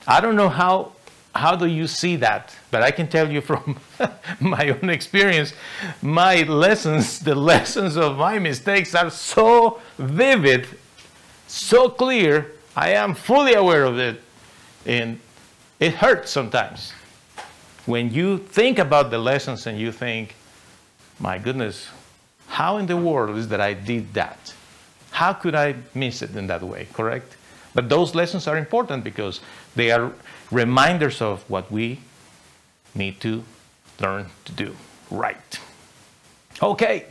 I 0.07 0.19
don't 0.19 0.35
know 0.35 0.49
how 0.49 0.93
how 1.33 1.55
do 1.55 1.65
you 1.65 1.87
see 1.87 2.17
that? 2.17 2.55
But 2.71 2.83
I 2.83 2.91
can 2.91 3.07
tell 3.07 3.31
you 3.31 3.41
from 3.41 3.79
my 4.39 4.69
own 4.69 4.89
experience, 4.89 5.53
my 6.01 6.43
lessons, 6.43 7.19
the 7.29 7.35
lessons 7.35 7.95
of 7.95 8.17
my 8.17 8.37
mistakes 8.39 8.93
are 8.95 9.09
so 9.09 9.79
vivid, 9.97 10.67
so 11.47 11.89
clear. 11.89 12.51
I 12.75 12.91
am 12.91 13.13
fully 13.13 13.53
aware 13.53 13.85
of 13.85 13.97
it. 13.97 14.21
And 14.85 15.19
it 15.79 15.93
hurts 15.93 16.31
sometimes 16.31 16.93
when 17.85 18.13
you 18.13 18.37
think 18.37 18.79
about 18.79 19.09
the 19.09 19.17
lessons 19.17 19.67
and 19.67 19.79
you 19.79 19.91
think, 19.91 20.35
my 21.19 21.37
goodness, 21.37 21.87
how 22.47 22.77
in 22.77 22.87
the 22.87 22.97
world 22.97 23.37
is 23.37 23.47
that 23.49 23.61
I 23.61 23.73
did 23.73 24.13
that? 24.13 24.53
How 25.11 25.33
could 25.33 25.55
I 25.55 25.75
miss 25.93 26.21
it 26.21 26.35
in 26.35 26.47
that 26.47 26.63
way, 26.63 26.87
correct? 26.93 27.37
But 27.73 27.89
those 27.89 28.15
lessons 28.15 28.47
are 28.47 28.57
important 28.57 29.03
because 29.03 29.39
they 29.75 29.91
are 29.91 30.11
reminders 30.51 31.21
of 31.21 31.49
what 31.49 31.71
we 31.71 31.99
need 32.95 33.19
to 33.21 33.43
learn 33.99 34.27
to 34.45 34.51
do 34.51 34.75
right. 35.09 35.59
Okay, 36.61 37.05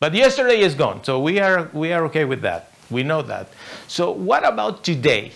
but 0.00 0.14
yesterday 0.14 0.60
is 0.60 0.74
gone, 0.74 1.02
so 1.04 1.20
we 1.20 1.40
are, 1.40 1.70
we 1.72 1.92
are 1.92 2.04
okay 2.06 2.24
with 2.24 2.42
that. 2.42 2.70
We 2.90 3.02
know 3.02 3.22
that. 3.22 3.48
So, 3.88 4.10
what 4.10 4.46
about 4.46 4.84
today? 4.84 5.32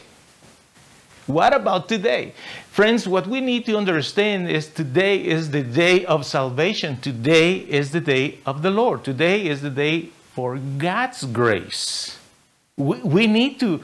What 1.27 1.55
about 1.55 1.89
today? 1.89 2.33
Friends, 2.71 3.07
what 3.07 3.27
we 3.27 3.41
need 3.41 3.67
to 3.67 3.77
understand 3.77 4.51
is 4.51 4.67
today 4.69 5.23
is 5.23 5.51
the 5.51 5.63
day 5.63 6.05
of 6.07 6.25
salvation. 6.25 7.01
Today 7.01 7.57
is 7.57 7.93
the 7.93 8.01
day 8.01 8.39
of 8.47 8.63
the 8.63 8.71
Lord. 8.71 9.05
Today 9.05 9.47
is 9.47 9.61
the 9.61 9.71
day 9.71 10.11
for 10.39 10.57
God's 10.57 11.25
grace. 11.25 12.17
We, 12.77 13.01
we 13.01 13.27
need 13.27 13.59
to 13.59 13.83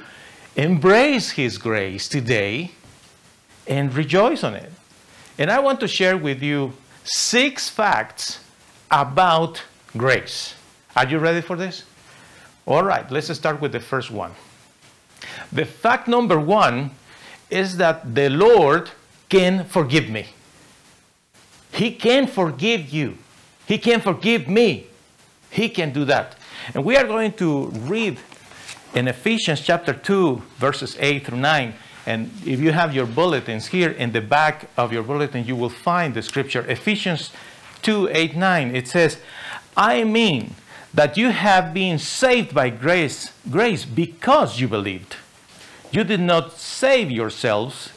embrace 0.54 1.32
His 1.32 1.58
grace 1.58 2.06
today 2.06 2.70
and 3.66 3.92
rejoice 3.92 4.44
on 4.44 4.54
it. 4.54 4.70
And 5.36 5.50
I 5.50 5.58
want 5.58 5.80
to 5.80 5.88
share 5.88 6.16
with 6.16 6.44
you 6.44 6.72
six 7.02 7.68
facts 7.68 8.38
about 8.88 9.64
grace. 9.96 10.54
Are 10.94 11.08
you 11.08 11.18
ready 11.18 11.40
for 11.40 11.56
this? 11.56 11.82
All 12.66 12.84
right, 12.84 13.10
let's 13.10 13.34
start 13.34 13.60
with 13.60 13.72
the 13.72 13.80
first 13.80 14.12
one. 14.12 14.30
The 15.50 15.64
fact 15.64 16.06
number 16.06 16.38
one 16.38 16.92
is 17.50 17.78
that 17.78 18.14
the 18.14 18.30
Lord 18.30 18.92
can 19.28 19.64
forgive 19.64 20.08
me. 20.08 20.26
He 21.72 21.90
can 21.90 22.28
forgive 22.28 22.90
you. 22.90 23.18
He 23.66 23.76
can 23.76 24.00
forgive 24.00 24.46
me. 24.46 24.86
He 25.50 25.68
can 25.68 25.92
do 25.92 26.04
that. 26.04 26.36
And 26.72 26.84
we 26.84 26.96
are 26.96 27.04
going 27.04 27.32
to 27.34 27.66
read 27.66 28.18
in 28.94 29.08
Ephesians 29.08 29.60
chapter 29.60 29.92
2, 29.92 30.42
verses 30.56 30.96
8 30.98 31.26
through 31.26 31.38
9. 31.38 31.74
And 32.06 32.30
if 32.46 32.60
you 32.60 32.72
have 32.72 32.94
your 32.94 33.06
bulletins 33.06 33.66
here 33.66 33.90
in 33.90 34.12
the 34.12 34.20
back 34.20 34.70
of 34.76 34.92
your 34.92 35.02
bulletin, 35.02 35.44
you 35.44 35.56
will 35.56 35.70
find 35.70 36.14
the 36.14 36.22
scripture. 36.22 36.64
Ephesians 36.68 37.30
2, 37.82 38.08
8, 38.12 38.36
9. 38.36 38.76
It 38.76 38.88
says, 38.88 39.18
I 39.76 40.04
mean 40.04 40.54
that 40.92 41.16
you 41.16 41.30
have 41.30 41.74
been 41.74 41.98
saved 41.98 42.54
by 42.54 42.70
grace, 42.70 43.32
grace 43.50 43.84
because 43.84 44.60
you 44.60 44.68
believed. 44.68 45.16
You 45.90 46.04
did 46.04 46.20
not 46.20 46.52
save 46.52 47.10
yourselves. 47.10 47.90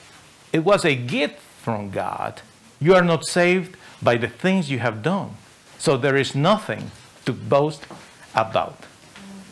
It 0.52 0.64
was 0.64 0.84
a 0.84 0.96
gift 0.96 1.40
from 1.40 1.92
God. 1.92 2.42
You 2.80 2.96
are 2.96 3.04
not 3.04 3.26
saved 3.26 3.76
by 4.02 4.18
the 4.18 4.28
things 4.28 4.72
you 4.72 4.80
have 4.80 5.04
done. 5.04 5.36
So 5.78 5.98
there 5.98 6.16
is 6.16 6.34
nothing 6.34 6.92
to 7.26 7.34
boast 7.34 7.86
about. 8.38 8.78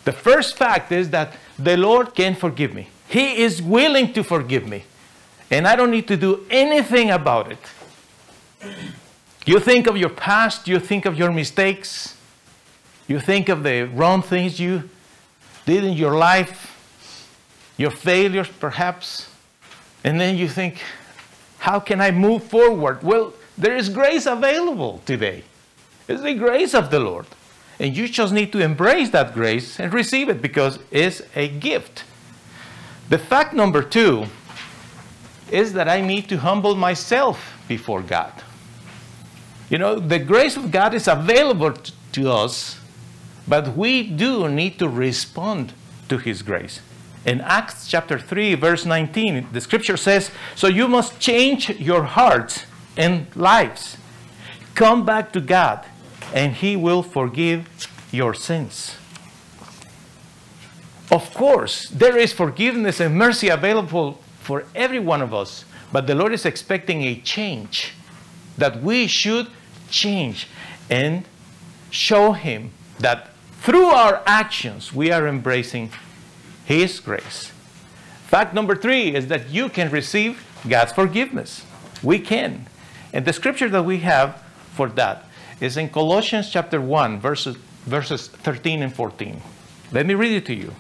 The 0.06 0.12
first 0.12 0.56
fact 0.56 0.92
is 0.92 1.10
that 1.10 1.34
the 1.58 1.76
Lord 1.76 2.16
can 2.16 2.36
forgive 2.36 2.74
me. 2.74 2.88
He 3.08 3.42
is 3.42 3.62
willing 3.62 4.14
to 4.14 4.24
forgive 4.24 4.68
me. 4.68 4.84
And 5.52 5.68
I 5.68 5.76
don't 5.76 5.92
need 5.92 6.08
to 6.08 6.18
do 6.18 6.46
anything 6.50 7.12
about 7.12 7.52
it. 7.52 7.60
You 9.46 9.60
think 9.60 9.88
of 9.88 9.98
your 9.98 10.10
past, 10.10 10.68
you 10.68 10.80
think 10.80 11.06
of 11.06 11.18
your 11.18 11.32
mistakes, 11.32 12.18
you 13.08 13.20
think 13.20 13.50
of 13.50 13.64
the 13.64 13.84
wrong 13.84 14.22
things 14.22 14.60
you 14.60 14.90
did 15.66 15.84
in 15.84 15.94
your 15.94 16.18
life, 16.18 16.72
your 17.78 17.92
failures 17.92 18.50
perhaps, 18.60 19.30
and 20.04 20.20
then 20.20 20.38
you 20.38 20.48
think, 20.48 20.82
how 21.60 21.80
can 21.80 22.02
I 22.02 22.12
move 22.12 22.44
forward? 22.44 23.04
Well, 23.04 23.34
there 23.58 23.76
is 23.76 23.90
grace 23.90 24.26
available 24.26 25.02
today. 25.06 25.44
It's 26.08 26.22
the 26.22 26.34
grace 26.34 26.74
of 26.74 26.90
the 26.92 27.00
Lord. 27.00 27.26
And 27.80 27.96
you 27.96 28.08
just 28.08 28.34
need 28.34 28.52
to 28.54 28.60
embrace 28.60 29.10
that 29.10 29.34
grace 29.34 29.80
and 29.80 29.94
receive 29.94 30.30
it 30.30 30.42
because 30.42 30.80
it's 30.92 31.22
a 31.36 31.48
gift. 31.48 32.04
The 33.10 33.18
fact 33.18 33.54
number 33.54 33.84
two 33.84 34.26
is 35.52 35.74
that 35.74 35.88
I 35.88 36.02
need 36.02 36.28
to 36.30 36.38
humble 36.38 36.76
myself 36.76 37.54
before 37.68 38.02
God. 38.02 38.32
You 39.70 39.78
know, 39.78 40.00
the 40.00 40.20
grace 40.20 40.58
of 40.58 40.72
God 40.72 40.94
is 40.94 41.08
available 41.08 41.74
to 42.14 42.32
us, 42.32 42.80
but 43.48 43.76
we 43.76 44.04
do 44.04 44.48
need 44.48 44.80
to 44.80 44.88
respond 44.88 45.74
to 46.10 46.18
His 46.18 46.42
grace. 46.42 46.82
In 47.26 47.42
Acts 47.42 47.88
chapter 47.88 48.20
3, 48.20 48.56
verse 48.56 48.86
19, 48.86 49.48
the 49.52 49.62
scripture 49.62 49.98
says, 49.98 50.32
So 50.56 50.68
you 50.68 50.88
must 50.88 51.20
change 51.20 51.70
your 51.72 52.04
hearts 52.04 52.66
and 52.96 53.28
lives. 53.36 53.98
Come 54.76 55.06
back 55.06 55.32
to 55.34 55.42
God 55.42 55.86
and 56.36 56.54
He 56.54 56.76
will 56.76 57.02
forgive 57.02 57.68
your 58.12 58.34
sins. 58.34 58.98
Of 61.10 61.34
course, 61.34 61.88
there 61.90 62.18
is 62.18 62.34
forgiveness 62.34 63.00
and 63.00 63.16
mercy 63.16 63.48
available 63.48 64.20
for 64.42 64.66
every 64.76 65.00
one 65.00 65.22
of 65.22 65.34
us, 65.34 65.64
but 65.92 66.08
the 66.08 66.14
Lord 66.14 66.34
is 66.34 66.46
expecting 66.46 67.04
a 67.04 67.16
change 67.16 67.94
that 68.58 68.84
we 68.84 69.08
should 69.08 69.48
change 69.90 70.48
and 70.90 71.26
show 71.90 72.34
Him 72.34 72.72
that 73.00 73.30
through 73.62 73.86
our 73.86 74.22
actions 74.26 74.94
we 74.94 75.12
are 75.12 75.28
embracing 75.28 75.90
His 76.66 77.00
grace. 77.00 77.52
Fact 78.28 78.54
number 78.54 78.76
three 78.76 79.16
is 79.16 79.28
that 79.28 79.50
you 79.50 79.70
can 79.70 79.90
receive 79.90 80.44
God's 80.68 80.92
forgiveness. 80.92 81.64
We 82.04 82.20
can. 82.20 82.68
And 83.14 83.24
the 83.24 83.32
scripture 83.32 83.70
that 83.70 83.84
we 83.84 84.00
have 84.00 84.44
for 84.74 84.90
that 84.90 85.26
is 85.60 85.78
in 85.78 85.90
Colossians 85.90 86.50
chapter 86.50 86.82
1, 86.82 87.20
verses, 87.20 87.56
verses 87.86 88.28
13 88.28 88.84
and 88.84 88.94
14. 88.94 89.42
Let 89.92 90.06
me 90.06 90.14
read 90.14 90.34
it 90.34 90.46
to 90.48 90.54
you. 90.54 90.74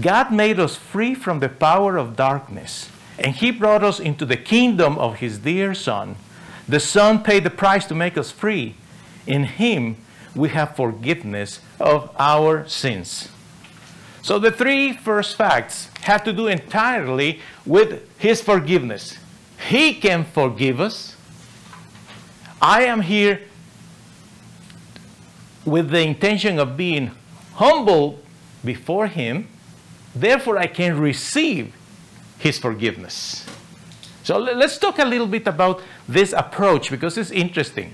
God 0.00 0.32
made 0.32 0.58
us 0.58 0.76
free 0.76 1.14
from 1.14 1.40
the 1.40 1.48
power 1.48 1.96
of 1.96 2.16
darkness, 2.16 2.90
and 3.18 3.34
He 3.34 3.50
brought 3.50 3.84
us 3.84 4.00
into 4.00 4.26
the 4.26 4.36
kingdom 4.36 4.98
of 4.98 5.16
His 5.16 5.38
dear 5.38 5.74
Son. 5.74 6.16
The 6.68 6.80
Son 6.80 7.22
paid 7.22 7.44
the 7.44 7.50
price 7.50 7.86
to 7.86 7.94
make 7.94 8.18
us 8.18 8.30
free. 8.30 8.74
In 9.26 9.44
Him, 9.44 9.96
we 10.34 10.48
have 10.48 10.74
forgiveness 10.76 11.60
of 11.78 12.10
our 12.18 12.66
sins. 12.66 13.28
So 14.22 14.38
the 14.38 14.50
three 14.50 14.94
first 14.94 15.36
facts 15.36 15.90
have 16.00 16.24
to 16.24 16.32
do 16.32 16.48
entirely 16.48 17.40
with 17.66 18.18
his 18.18 18.40
forgiveness. 18.40 19.18
He 19.68 19.94
can 19.94 20.24
forgive 20.24 20.80
us. 20.80 21.14
I 22.60 22.84
am 22.84 23.02
here 23.02 23.42
with 25.64 25.90
the 25.90 26.00
intention 26.00 26.58
of 26.58 26.76
being 26.76 27.10
humble 27.54 28.18
before 28.64 29.06
him. 29.06 29.48
Therefore, 30.14 30.58
I 30.58 30.66
can 30.66 30.98
receive 30.98 31.74
his 32.38 32.58
forgiveness. 32.58 33.46
So 34.22 34.38
let's 34.38 34.78
talk 34.78 34.98
a 34.98 35.04
little 35.04 35.26
bit 35.26 35.46
about 35.46 35.82
this 36.08 36.32
approach 36.32 36.90
because 36.90 37.18
it's 37.18 37.30
interesting. 37.30 37.92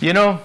You 0.00 0.12
know, 0.12 0.40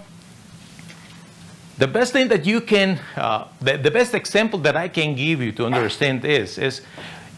the 1.78 1.88
best 1.88 2.14
thing 2.14 2.28
that 2.28 2.46
you 2.46 2.62
can, 2.62 3.00
uh, 3.16 3.48
the, 3.62 3.78
the 3.78 3.92
best 3.92 4.14
example 4.14 4.60
that 4.60 4.76
I 4.76 4.88
can 4.88 5.16
give 5.16 5.42
you 5.42 5.52
to 5.54 5.66
understand 5.66 6.22
this 6.22 6.58
is 6.58 6.82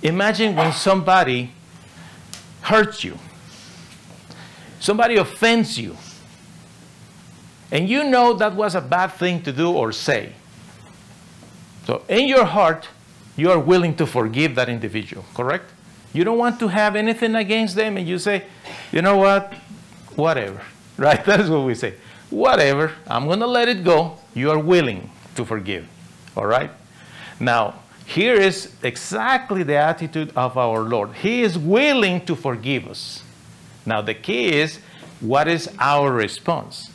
imagine 0.02 0.56
when 0.56 0.74
somebody 0.74 1.52
hurts 2.62 3.04
you, 3.04 3.17
somebody 4.80 5.17
offends 5.17 5.78
you, 5.78 5.95
and 7.75 7.89
you 7.89 8.05
know 8.05 8.31
that 8.31 8.55
was 8.55 8.73
a 8.73 8.79
bad 8.79 9.07
thing 9.07 9.41
to 9.41 9.51
do 9.51 9.69
or 9.69 9.91
say. 9.91 10.31
So 11.85 12.03
in 12.07 12.25
your 12.25 12.45
heart, 12.45 12.88
you 13.35 13.51
are 13.51 13.59
willing 13.59 13.97
to 13.97 14.05
forgive 14.05 14.55
that 14.55 14.69
individual, 14.69 15.25
correct? 15.33 15.73
You 16.13 16.23
don't 16.23 16.38
want 16.38 16.57
to 16.59 16.69
have 16.69 16.95
anything 16.95 17.35
against 17.35 17.75
them, 17.75 17.97
and 17.97 18.07
you 18.07 18.17
say, 18.17 18.45
you 18.93 19.01
know 19.01 19.17
what? 19.17 19.53
Whatever. 20.15 20.61
Right? 20.97 21.25
That 21.25 21.41
is 21.41 21.49
what 21.49 21.65
we 21.65 21.75
say. 21.75 21.95
Whatever. 22.29 22.93
I'm 23.05 23.25
going 23.25 23.41
to 23.41 23.47
let 23.47 23.67
it 23.67 23.83
go. 23.83 24.19
You 24.33 24.51
are 24.51 24.59
willing 24.59 25.11
to 25.35 25.43
forgive. 25.43 25.85
All 26.38 26.45
right? 26.45 26.71
Now, 27.41 27.81
here 28.05 28.35
is 28.35 28.73
exactly 28.83 29.63
the 29.63 29.75
attitude 29.75 30.31
of 30.38 30.57
our 30.57 30.79
Lord. 30.79 31.15
He 31.15 31.41
is 31.41 31.57
willing 31.57 32.25
to 32.27 32.35
forgive 32.38 32.88
us. 32.88 33.21
Now, 33.85 34.01
the 34.01 34.13
key 34.13 34.53
is 34.53 34.79
what 35.19 35.49
is 35.49 35.69
our 35.77 36.13
response? 36.13 36.94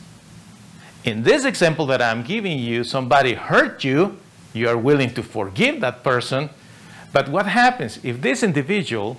In 1.03 1.23
this 1.23 1.45
example 1.45 1.87
that 1.87 2.01
I'm 2.01 2.21
giving 2.21 2.59
you, 2.59 2.83
somebody 2.83 3.33
hurt 3.33 3.83
you, 3.83 4.17
you 4.53 4.69
are 4.69 4.77
willing 4.77 5.13
to 5.15 5.23
forgive 5.23 5.81
that 5.81 6.03
person, 6.03 6.49
but 7.11 7.27
what 7.29 7.47
happens 7.47 7.99
if 8.03 8.21
this 8.21 8.43
individual 8.43 9.17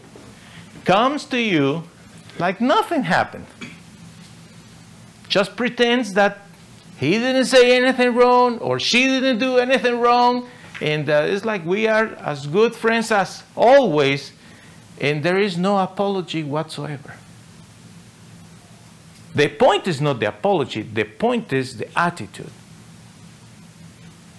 comes 0.85 1.25
to 1.27 1.41
you 1.41 1.83
like 2.39 2.61
nothing 2.61 3.03
happened? 3.03 3.47
Just 5.29 5.57
pretends 5.57 6.15
that 6.15 6.47
he 6.99 7.13
didn't 7.13 7.47
say 7.47 7.77
anything 7.77 8.15
wrong 8.15 8.59
or 8.59 8.79
she 8.79 9.07
didn't 9.07 9.39
do 9.39 9.59
anything 9.59 9.99
wrong. 9.99 10.49
And 10.81 11.09
uh, 11.11 11.27
it's 11.27 11.45
like 11.45 11.65
we 11.65 11.89
are 11.89 12.15
as 12.17 12.47
good 12.47 12.75
friends 12.75 13.11
as 13.11 13.43
always, 13.57 14.33
and 15.01 15.23
there 15.23 15.39
is 15.39 15.57
no 15.57 15.79
apology 15.79 16.45
whatsoever. 16.45 17.15
The 19.35 19.49
point 19.49 19.87
is 19.89 20.01
not 20.01 20.21
the 20.21 20.29
apology, 20.29 20.83
the 20.83 21.05
point 21.05 21.53
is 21.53 21.79
the 21.79 21.99
attitude. 21.99 22.51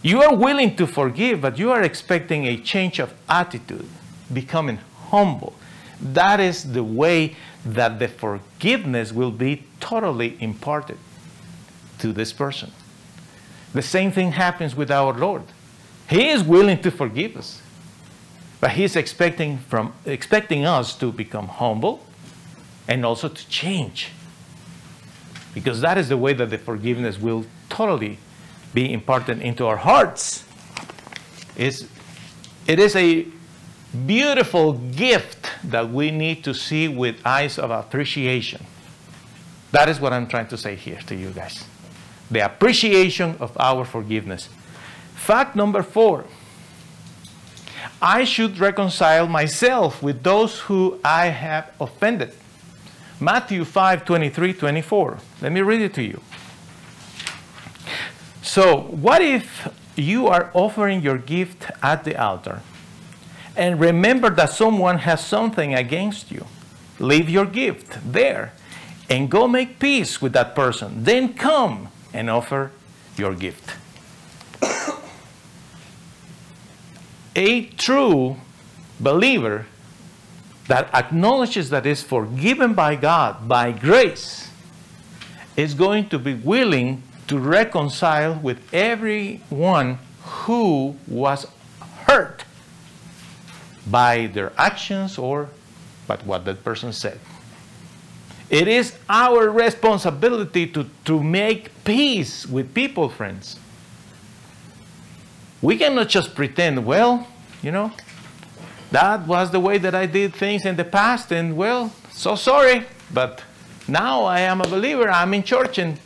You 0.03 0.21
are 0.21 0.35
willing 0.35 0.75
to 0.75 0.85
forgive, 0.85 1.41
but 1.41 1.57
you 1.57 1.71
are 1.71 1.81
expecting 1.81 2.45
a 2.45 2.57
change 2.57 2.99
of 2.99 3.13
attitude, 3.27 3.87
becoming 4.31 4.79
humble. 5.09 5.55
That 5.99 6.39
is 6.39 6.73
the 6.73 6.83
way 6.83 7.37
that 7.65 7.99
the 7.99 8.09
forgiveness 8.09 9.13
will 9.13 9.31
be 9.31 9.63
totally 9.79 10.37
imparted 10.41 10.97
to 11.99 12.11
this 12.11 12.33
person. 12.33 12.71
The 13.73 13.81
same 13.81 14.11
thing 14.11 14.33
happens 14.33 14.75
with 14.75 14.91
our 14.91 15.13
Lord. 15.13 15.43
He 16.09 16.29
is 16.29 16.43
willing 16.43 16.81
to 16.81 16.91
forgive 16.91 17.37
us, 17.37 17.61
but 18.59 18.71
He's 18.71 18.95
expecting, 18.95 19.57
from, 19.57 19.93
expecting 20.05 20.65
us 20.65 20.95
to 20.97 21.11
become 21.11 21.47
humble 21.47 22.05
and 22.87 23.05
also 23.05 23.29
to 23.29 23.49
change. 23.49 24.09
Because 25.53 25.81
that 25.81 25.97
is 25.97 26.09
the 26.09 26.17
way 26.17 26.33
that 26.33 26.49
the 26.49 26.57
forgiveness 26.57 27.19
will 27.19 27.45
totally 27.69 28.17
be 28.73 28.91
imparted 28.91 29.41
into 29.41 29.65
our 29.65 29.77
hearts. 29.77 30.43
It's, 31.55 31.87
it 32.67 32.79
is 32.79 32.95
a 32.95 33.27
beautiful 34.05 34.73
gift 34.73 35.49
that 35.63 35.89
we 35.91 36.09
need 36.09 36.43
to 36.43 36.53
see 36.53 36.87
with 36.87 37.15
eyes 37.25 37.59
of 37.59 37.69
appreciation. 37.69 38.65
That 39.71 39.89
is 39.89 39.99
what 39.99 40.13
I'm 40.13 40.27
trying 40.27 40.47
to 40.47 40.57
say 40.57 40.75
here 40.75 40.99
to 41.07 41.15
you 41.15 41.29
guys. 41.29 41.65
The 42.31 42.45
appreciation 42.45 43.35
of 43.39 43.55
our 43.59 43.85
forgiveness. 43.85 44.49
Fact 45.13 45.55
number 45.55 45.83
four 45.83 46.25
I 48.01 48.25
should 48.25 48.59
reconcile 48.59 49.27
myself 49.27 50.03
with 50.03 50.23
those 50.23 50.59
who 50.59 50.99
I 51.05 51.27
have 51.27 51.71
offended. 51.79 52.33
Matthew 53.23 53.63
5 53.63 54.05
23 54.05 54.53
24. 54.53 55.17
Let 55.41 55.51
me 55.51 55.61
read 55.61 55.81
it 55.81 55.93
to 55.93 56.03
you. 56.03 56.21
So, 58.41 58.81
what 58.81 59.21
if 59.21 59.69
you 59.95 60.27
are 60.27 60.51
offering 60.53 61.01
your 61.01 61.17
gift 61.17 61.71
at 61.81 62.03
the 62.03 62.21
altar 62.21 62.61
and 63.55 63.79
remember 63.79 64.29
that 64.31 64.49
someone 64.49 64.99
has 64.99 65.25
something 65.25 65.73
against 65.73 66.31
you? 66.31 66.45
Leave 66.99 67.29
your 67.29 67.45
gift 67.45 67.97
there 68.05 68.51
and 69.09 69.29
go 69.29 69.47
make 69.47 69.79
peace 69.79 70.21
with 70.21 70.33
that 70.33 70.53
person. 70.55 71.03
Then 71.03 71.33
come 71.33 71.87
and 72.13 72.29
offer 72.29 72.71
your 73.17 73.33
gift. 73.33 73.75
A 77.35 77.65
true 77.65 78.37
believer 78.99 79.65
that 80.67 80.93
acknowledges 80.93 81.69
that 81.69 81.85
is 81.85 82.01
forgiven 82.01 82.73
by 82.73 82.95
God 82.95 83.47
by 83.47 83.71
grace 83.71 84.49
is 85.55 85.73
going 85.73 86.09
to 86.09 86.19
be 86.19 86.33
willing 86.33 87.03
to 87.27 87.37
reconcile 87.37 88.39
with 88.39 88.73
everyone 88.73 89.99
who 90.21 90.95
was 91.07 91.47
hurt 92.05 92.45
by 93.89 94.27
their 94.27 94.51
actions 94.57 95.17
or 95.17 95.49
by 96.07 96.17
what 96.17 96.45
that 96.45 96.63
person 96.63 96.93
said. 96.93 97.19
It 98.49 98.67
is 98.67 98.97
our 99.09 99.49
responsibility 99.49 100.67
to, 100.67 100.85
to 101.05 101.23
make 101.23 101.71
peace 101.83 102.45
with 102.45 102.73
people, 102.73 103.09
friends. 103.09 103.59
We 105.61 105.77
cannot 105.77 106.09
just 106.09 106.35
pretend, 106.35 106.85
well, 106.85 107.27
you 107.61 107.71
know, 107.71 107.91
that 108.93 109.25
was 109.25 109.49
the 109.49 109.59
way 109.59 109.79
that 109.79 109.95
I 109.95 110.05
did 110.05 110.35
things 110.35 110.65
in 110.65 110.75
the 110.75 110.83
past, 110.83 111.31
and 111.31 111.57
well, 111.57 111.91
so 112.11 112.35
sorry, 112.35 112.85
but 113.11 113.43
now 113.87 114.23
I 114.23 114.41
am 114.41 114.61
a 114.61 114.67
believer, 114.67 115.09
I'm 115.09 115.33
in 115.33 115.41
church, 115.41 115.79
and 115.79 115.99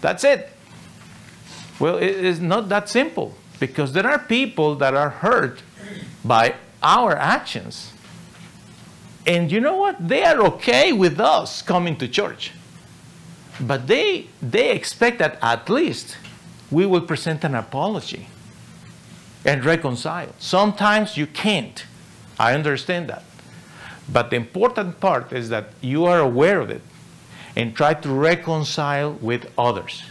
that's 0.00 0.24
it. 0.24 0.50
Well, 1.78 1.98
it 1.98 2.24
is 2.24 2.40
not 2.40 2.68
that 2.68 2.88
simple 2.88 3.36
because 3.60 3.92
there 3.92 4.08
are 4.08 4.18
people 4.18 4.74
that 4.74 4.92
are 4.92 5.10
hurt 5.10 5.62
by 6.24 6.56
our 6.82 7.16
actions. 7.16 7.92
And 9.24 9.52
you 9.52 9.60
know 9.60 9.76
what? 9.76 10.08
They 10.08 10.24
are 10.24 10.40
okay 10.46 10.92
with 10.92 11.20
us 11.20 11.62
coming 11.62 11.96
to 11.98 12.08
church. 12.08 12.50
But 13.60 13.86
they, 13.86 14.26
they 14.42 14.72
expect 14.72 15.20
that 15.20 15.38
at 15.40 15.70
least 15.70 16.16
we 16.72 16.86
will 16.86 17.02
present 17.02 17.44
an 17.44 17.54
apology 17.54 18.26
and 19.44 19.64
reconcile. 19.64 20.34
Sometimes 20.40 21.16
you 21.16 21.28
can't. 21.28 21.84
I 22.42 22.54
understand 22.54 23.08
that. 23.08 23.24
But 24.12 24.30
the 24.30 24.36
important 24.36 25.00
part 25.00 25.32
is 25.32 25.48
that 25.48 25.66
you 25.80 26.06
are 26.06 26.18
aware 26.18 26.60
of 26.60 26.70
it 26.70 26.82
and 27.56 27.74
try 27.74 27.94
to 27.94 28.08
reconcile 28.08 29.12
with 29.12 29.50
others 29.56 30.02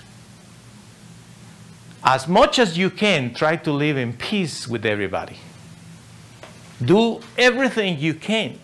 as 2.03 2.27
much 2.27 2.57
as 2.57 2.77
you 2.77 2.89
can, 2.89 3.33
try 3.33 3.55
to 3.55 3.71
live 3.71 3.97
in 3.97 4.13
peace 4.13 4.67
with 4.67 4.85
everybody. 4.85 5.37
Do 6.83 7.21
everything 7.37 7.99
you 7.99 8.15
can 8.15 8.59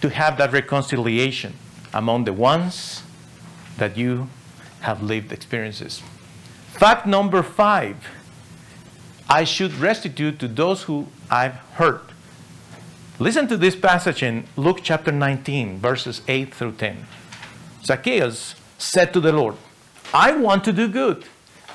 to 0.00 0.08
have 0.08 0.38
that 0.38 0.52
reconciliation 0.52 1.54
among 1.92 2.24
the 2.24 2.32
ones 2.32 3.02
that 3.76 3.96
you 3.98 4.28
have 4.80 5.02
lived 5.02 5.30
experiences. 5.30 6.02
Fact 6.72 7.06
number 7.06 7.42
five 7.42 7.96
I 9.28 9.44
should 9.44 9.74
restitute 9.74 10.38
to 10.40 10.48
those 10.48 10.82
who 10.82 11.06
I've 11.30 11.54
hurt. 11.74 12.11
Listen 13.18 13.46
to 13.48 13.56
this 13.56 13.76
passage 13.76 14.22
in 14.22 14.44
Luke 14.56 14.80
chapter 14.82 15.12
19, 15.12 15.78
verses 15.78 16.22
8 16.28 16.54
through 16.54 16.72
10. 16.72 17.06
Zacchaeus 17.84 18.54
said 18.78 19.12
to 19.12 19.20
the 19.20 19.32
Lord, 19.32 19.56
I 20.14 20.32
want 20.32 20.64
to 20.64 20.72
do 20.72 20.88
good 20.88 21.24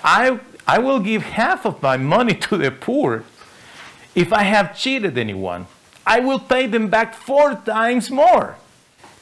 I, 0.03 0.39
I 0.65 0.79
will 0.79 0.99
give 0.99 1.23
half 1.23 1.65
of 1.65 1.81
my 1.81 1.97
money 1.97 2.33
to 2.35 2.57
the 2.57 2.71
poor. 2.71 3.23
If 4.15 4.33
I 4.33 4.43
have 4.43 4.77
cheated 4.77 5.17
anyone, 5.17 5.67
I 6.05 6.19
will 6.19 6.39
pay 6.39 6.67
them 6.67 6.87
back 6.87 7.13
four 7.13 7.55
times 7.55 8.09
more. 8.09 8.55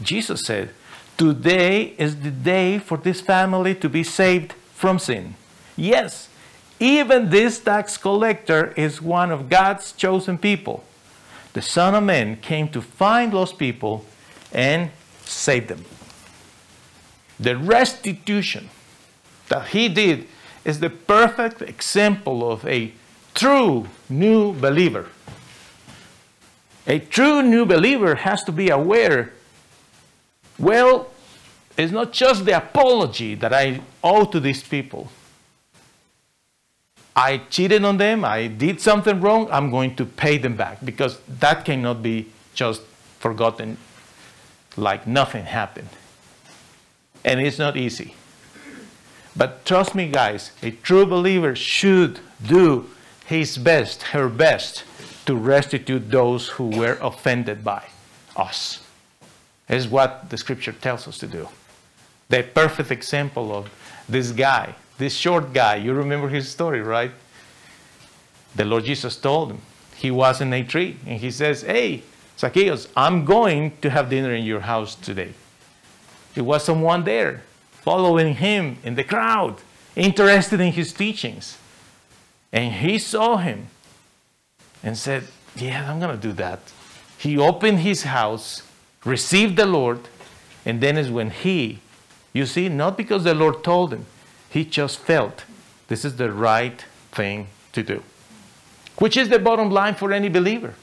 Jesus 0.01 0.41
said, 0.41 0.69
Today 1.17 1.95
is 1.97 2.21
the 2.21 2.31
day 2.31 2.77
for 2.77 2.97
this 2.97 3.21
family 3.21 3.73
to 3.75 3.89
be 3.89 4.03
saved 4.03 4.53
from 4.73 4.99
sin. 4.99 5.35
Yes, 5.75 6.29
even 6.79 7.29
this 7.29 7.59
tax 7.59 7.97
collector 7.97 8.73
is 8.75 9.01
one 9.01 9.31
of 9.31 9.49
God's 9.49 9.93
chosen 9.93 10.37
people. 10.37 10.83
The 11.55 11.61
Son 11.61 11.95
of 11.95 12.03
Man 12.03 12.35
came 12.35 12.67
to 12.69 12.81
find 12.81 13.33
lost 13.33 13.57
people 13.57 14.03
and 14.51 14.91
save 15.23 15.69
them. 15.69 15.85
The 17.39 17.55
restitution 17.55 18.69
that 19.47 19.69
he 19.69 19.87
did 19.87 20.27
is 20.65 20.81
the 20.81 20.89
perfect 20.89 21.61
example 21.61 22.51
of 22.51 22.65
a 22.65 22.91
true 23.33 23.87
new 24.09 24.51
believer. 24.51 25.07
A 26.87 26.99
true 26.99 27.41
new 27.41 27.65
believer 27.65 28.15
has 28.15 28.43
to 28.43 28.51
be 28.51 28.69
aware 28.69 29.31
well, 30.59 31.07
it's 31.77 31.91
not 31.93 32.11
just 32.11 32.43
the 32.45 32.57
apology 32.57 33.35
that 33.35 33.53
I 33.53 33.79
owe 34.03 34.25
to 34.25 34.41
these 34.41 34.61
people. 34.61 35.09
I 37.15 37.37
cheated 37.49 37.85
on 37.85 37.97
them, 37.97 38.25
I 38.25 38.47
did 38.47 38.81
something 38.81 39.21
wrong, 39.21 39.47
I'm 39.49 39.71
going 39.71 39.95
to 39.95 40.05
pay 40.05 40.37
them 40.37 40.55
back 40.55 40.83
because 40.83 41.19
that 41.39 41.63
cannot 41.63 42.03
be 42.03 42.27
just 42.53 42.81
forgotten 43.19 43.77
like 44.75 45.07
nothing 45.07 45.45
happened. 45.45 45.89
And 47.23 47.39
it's 47.39 47.57
not 47.57 47.77
easy. 47.77 48.15
But 49.35 49.65
trust 49.65 49.95
me, 49.95 50.09
guys, 50.09 50.51
a 50.61 50.71
true 50.71 51.05
believer 51.05 51.55
should 51.55 52.19
do 52.45 52.89
his 53.25 53.57
best, 53.57 54.03
her 54.03 54.29
best, 54.29 54.83
to 55.25 55.35
restitute 55.35 56.11
those 56.11 56.49
who 56.49 56.67
were 56.67 56.97
offended 57.01 57.63
by 57.63 57.83
us. 58.35 58.81
Is 59.67 59.87
what 59.87 60.29
the 60.29 60.37
scripture 60.37 60.73
tells 60.73 61.07
us 61.07 61.17
to 61.17 61.27
do. 61.27 61.49
The 62.29 62.43
perfect 62.43 62.91
example 62.91 63.55
of 63.55 63.69
this 64.07 64.31
guy, 64.31 64.75
this 64.97 65.15
short 65.15 65.53
guy, 65.53 65.75
you 65.75 65.93
remember 65.93 66.29
his 66.29 66.49
story, 66.49 66.81
right? 66.81 67.11
The 68.55 68.65
Lord 68.65 68.85
Jesus 68.85 69.17
told 69.17 69.51
him 69.51 69.61
he 69.95 70.11
was 70.11 70.41
in 70.41 70.51
a 70.53 70.63
tree, 70.63 70.97
and 71.05 71.19
he 71.19 71.31
says, 71.31 71.61
Hey, 71.61 72.03
Zacchaeus, 72.37 72.87
I'm 72.95 73.25
going 73.25 73.77
to 73.81 73.89
have 73.89 74.09
dinner 74.09 74.33
in 74.33 74.45
your 74.45 74.61
house 74.61 74.95
today. 74.95 75.33
There 76.33 76.43
was 76.43 76.63
someone 76.63 77.03
there 77.05 77.43
following 77.71 78.35
him 78.35 78.77
in 78.83 78.95
the 78.95 79.03
crowd, 79.03 79.57
interested 79.95 80.59
in 80.59 80.73
his 80.73 80.91
teachings. 80.91 81.57
And 82.51 82.73
he 82.73 82.97
saw 82.99 83.37
him 83.37 83.67
and 84.83 84.97
said, 84.97 85.27
Yeah, 85.55 85.89
I'm 85.89 85.99
going 85.99 86.15
to 86.15 86.21
do 86.21 86.33
that. 86.33 86.59
He 87.17 87.37
opened 87.37 87.79
his 87.79 88.03
house, 88.03 88.63
received 89.03 89.55
the 89.55 89.65
Lord, 89.65 89.99
and 90.65 90.81
then 90.81 90.97
is 90.97 91.09
when 91.09 91.29
he, 91.29 91.79
you 92.33 92.45
see, 92.45 92.69
not 92.69 92.97
because 92.97 93.23
the 93.23 93.33
Lord 93.33 93.63
told 93.63 93.93
him, 93.93 94.05
he 94.55 94.63
just 94.63 94.99
felt 94.99 95.43
this 95.89 96.05
is 96.05 96.15
the 96.15 96.31
right 96.31 96.85
thing 97.11 97.47
to 97.73 97.83
do. 97.83 98.01
Which 98.99 99.17
is 99.17 99.27
the 99.27 99.37
bottom 99.37 99.69
line 99.69 99.95
for 99.95 100.13
any 100.13 100.29
believer. 100.29 100.75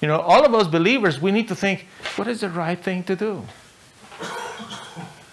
You 0.00 0.08
know, 0.08 0.18
all 0.18 0.44
of 0.44 0.52
us 0.52 0.66
believers, 0.66 1.22
we 1.22 1.30
need 1.30 1.46
to 1.46 1.54
think, 1.54 1.86
what 2.16 2.26
is 2.26 2.40
the 2.40 2.48
right 2.48 2.76
thing 2.76 3.04
to 3.04 3.14
do? 3.14 3.44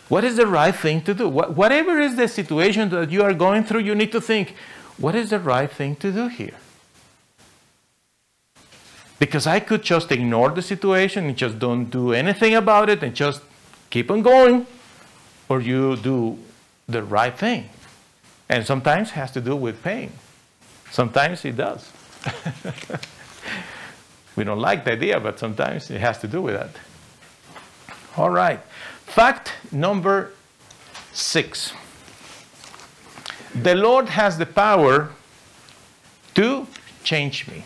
What 0.08 0.24
is 0.24 0.36
the 0.36 0.46
right 0.46 0.76
thing 0.76 1.02
to 1.02 1.16
do? 1.16 1.28
Whatever 1.28 2.00
is 2.00 2.16
the 2.16 2.28
situation 2.28 2.90
that 2.90 3.10
you 3.10 3.24
are 3.24 3.34
going 3.34 3.64
through, 3.64 3.80
you 3.80 3.96
need 3.96 4.12
to 4.12 4.22
think, 4.22 4.54
what 5.00 5.16
is 5.16 5.32
the 5.32 5.40
right 5.40 5.72
thing 5.72 5.96
to 5.96 6.12
do 6.12 6.28
here? 6.28 6.58
Because 9.18 9.48
I 9.48 9.60
could 9.60 9.82
just 9.82 10.12
ignore 10.12 10.52
the 10.52 10.62
situation 10.62 11.26
and 11.26 11.36
just 11.36 11.58
don't 11.58 11.86
do 11.86 12.14
anything 12.14 12.54
about 12.54 12.88
it 12.92 13.02
and 13.02 13.16
just 13.16 13.42
keep 13.90 14.12
on 14.12 14.22
going, 14.22 14.68
or 15.50 15.60
you 15.60 15.96
do 15.96 16.38
the 16.88 17.02
right 17.02 17.36
thing. 17.36 17.70
And 18.50 18.66
sometimes 18.66 19.10
it 19.10 19.14
has 19.14 19.32
to 19.32 19.42
do 19.42 19.56
with 19.56 19.84
pain. 19.84 20.12
Sometimes 20.92 21.46
it 21.46 21.56
does. 21.56 21.92
we 24.36 24.44
don't 24.44 24.60
like 24.60 24.86
the 24.86 24.94
idea, 24.94 25.20
but 25.20 25.38
sometimes 25.38 25.92
it 25.92 26.02
has 26.02 26.18
to 26.20 26.28
do 26.28 26.42
with 26.42 26.56
that. 26.56 26.72
All 28.18 28.32
right. 28.32 28.60
Fact 29.06 29.54
number 29.72 30.32
six 31.14 31.74
the 33.56 33.76
Lord 33.76 34.10
has 34.10 34.38
the 34.38 34.46
power 34.46 35.10
to 36.36 36.68
change 37.04 37.48
me. 37.48 37.64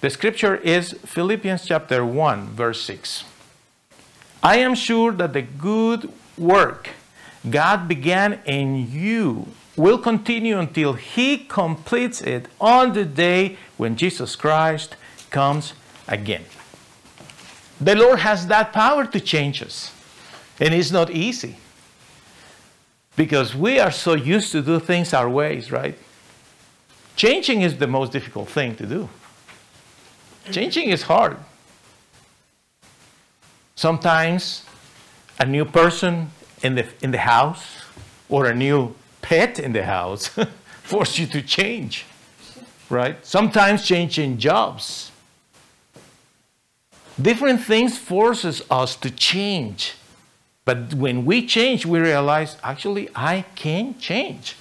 The 0.00 0.10
scripture 0.10 0.56
is 0.56 0.92
Philippians 1.04 1.66
chapter 1.66 2.04
1, 2.04 2.50
verse 2.50 2.80
6. 2.82 3.24
I 4.42 4.58
am 4.58 4.74
sure 4.74 5.12
that 5.12 5.32
the 5.32 5.42
good 5.42 6.12
work 6.38 6.90
God 7.48 7.88
began 7.88 8.40
in 8.44 8.90
you 8.90 9.48
will 9.76 9.98
continue 9.98 10.58
until 10.58 10.92
He 10.92 11.38
completes 11.38 12.20
it 12.20 12.46
on 12.60 12.92
the 12.92 13.04
day 13.04 13.56
when 13.76 13.96
Jesus 13.96 14.36
Christ 14.36 14.96
comes 15.30 15.72
again. 16.06 16.44
The 17.80 17.96
Lord 17.96 18.20
has 18.20 18.46
that 18.46 18.72
power 18.72 19.04
to 19.06 19.20
change 19.20 19.62
us, 19.62 19.92
and 20.60 20.72
it's 20.72 20.92
not 20.92 21.10
easy 21.10 21.56
because 23.16 23.54
we 23.54 23.78
are 23.78 23.90
so 23.90 24.14
used 24.14 24.52
to 24.52 24.62
do 24.62 24.78
things 24.78 25.12
our 25.12 25.28
ways, 25.28 25.70
right? 25.70 25.96
Changing 27.16 27.62
is 27.62 27.76
the 27.78 27.86
most 27.86 28.12
difficult 28.12 28.48
thing 28.48 28.74
to 28.76 28.86
do. 28.86 29.08
Changing 30.50 30.90
is 30.90 31.02
hard. 31.02 31.36
Sometimes 33.76 34.64
a 35.38 35.46
new 35.46 35.64
person 35.64 36.30
in 36.62 36.74
the, 36.74 36.86
in 37.02 37.10
the 37.10 37.18
house 37.18 37.82
or 38.28 38.46
a 38.46 38.54
new 38.54 38.94
pet 39.24 39.58
in 39.58 39.72
the 39.72 39.84
house 39.84 40.28
force 40.82 41.18
you 41.18 41.26
to 41.26 41.40
change, 41.40 42.04
right? 42.90 43.16
Sometimes 43.24 43.86
changing 43.86 44.36
jobs. 44.36 45.10
Different 47.20 47.62
things 47.62 47.96
forces 47.96 48.62
us 48.70 48.94
to 48.96 49.10
change. 49.10 49.94
But 50.66 50.92
when 50.94 51.24
we 51.24 51.46
change, 51.46 51.86
we 51.86 51.98
realize 52.00 52.58
actually 52.62 53.08
I 53.14 53.46
can 53.54 53.98
change. 53.98 54.56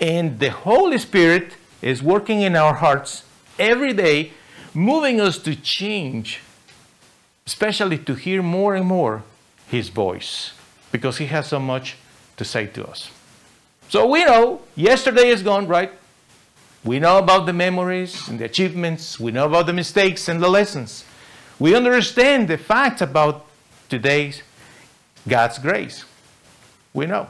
And 0.00 0.38
the 0.38 0.50
Holy 0.50 0.98
Spirit 0.98 1.54
is 1.80 2.02
working 2.02 2.42
in 2.42 2.56
our 2.56 2.74
hearts 2.74 3.24
every 3.58 3.94
day, 3.94 4.32
moving 4.74 5.18
us 5.18 5.38
to 5.38 5.54
change, 5.56 6.40
especially 7.46 7.98
to 7.98 8.14
hear 8.14 8.42
more 8.42 8.74
and 8.74 8.84
more 8.84 9.22
His 9.68 9.88
voice, 9.88 10.52
because 10.92 11.16
He 11.18 11.26
has 11.26 11.46
so 11.46 11.58
much 11.58 11.96
to 12.36 12.44
say 12.44 12.66
to 12.66 12.86
us. 12.86 13.10
So 13.88 14.06
we 14.06 14.24
know 14.24 14.62
yesterday 14.74 15.28
is 15.28 15.42
gone, 15.42 15.68
right? 15.68 15.92
We 16.84 16.98
know 16.98 17.18
about 17.18 17.46
the 17.46 17.52
memories 17.52 18.28
and 18.28 18.38
the 18.38 18.44
achievements, 18.44 19.18
we 19.18 19.32
know 19.32 19.46
about 19.46 19.66
the 19.66 19.72
mistakes 19.72 20.28
and 20.28 20.42
the 20.42 20.48
lessons. 20.48 21.04
We 21.58 21.74
understand 21.74 22.48
the 22.48 22.58
facts 22.58 23.00
about 23.00 23.46
today's 23.88 24.42
God's 25.26 25.58
grace. 25.58 26.04
We 26.92 27.06
know. 27.06 27.28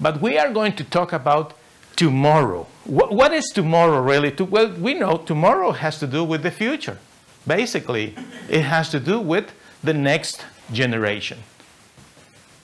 But 0.00 0.20
we 0.20 0.38
are 0.38 0.52
going 0.52 0.74
to 0.76 0.84
talk 0.84 1.12
about 1.12 1.54
tomorrow. 1.94 2.66
What, 2.84 3.12
what 3.12 3.32
is 3.32 3.46
tomorrow 3.54 4.00
really? 4.00 4.32
Well, 4.32 4.72
we 4.72 4.94
know 4.94 5.18
tomorrow 5.18 5.72
has 5.72 5.98
to 6.00 6.06
do 6.06 6.24
with 6.24 6.42
the 6.42 6.50
future. 6.50 6.98
Basically, 7.46 8.14
it 8.48 8.62
has 8.62 8.88
to 8.90 9.00
do 9.00 9.20
with 9.20 9.52
the 9.84 9.94
next 9.94 10.44
generation. 10.72 11.38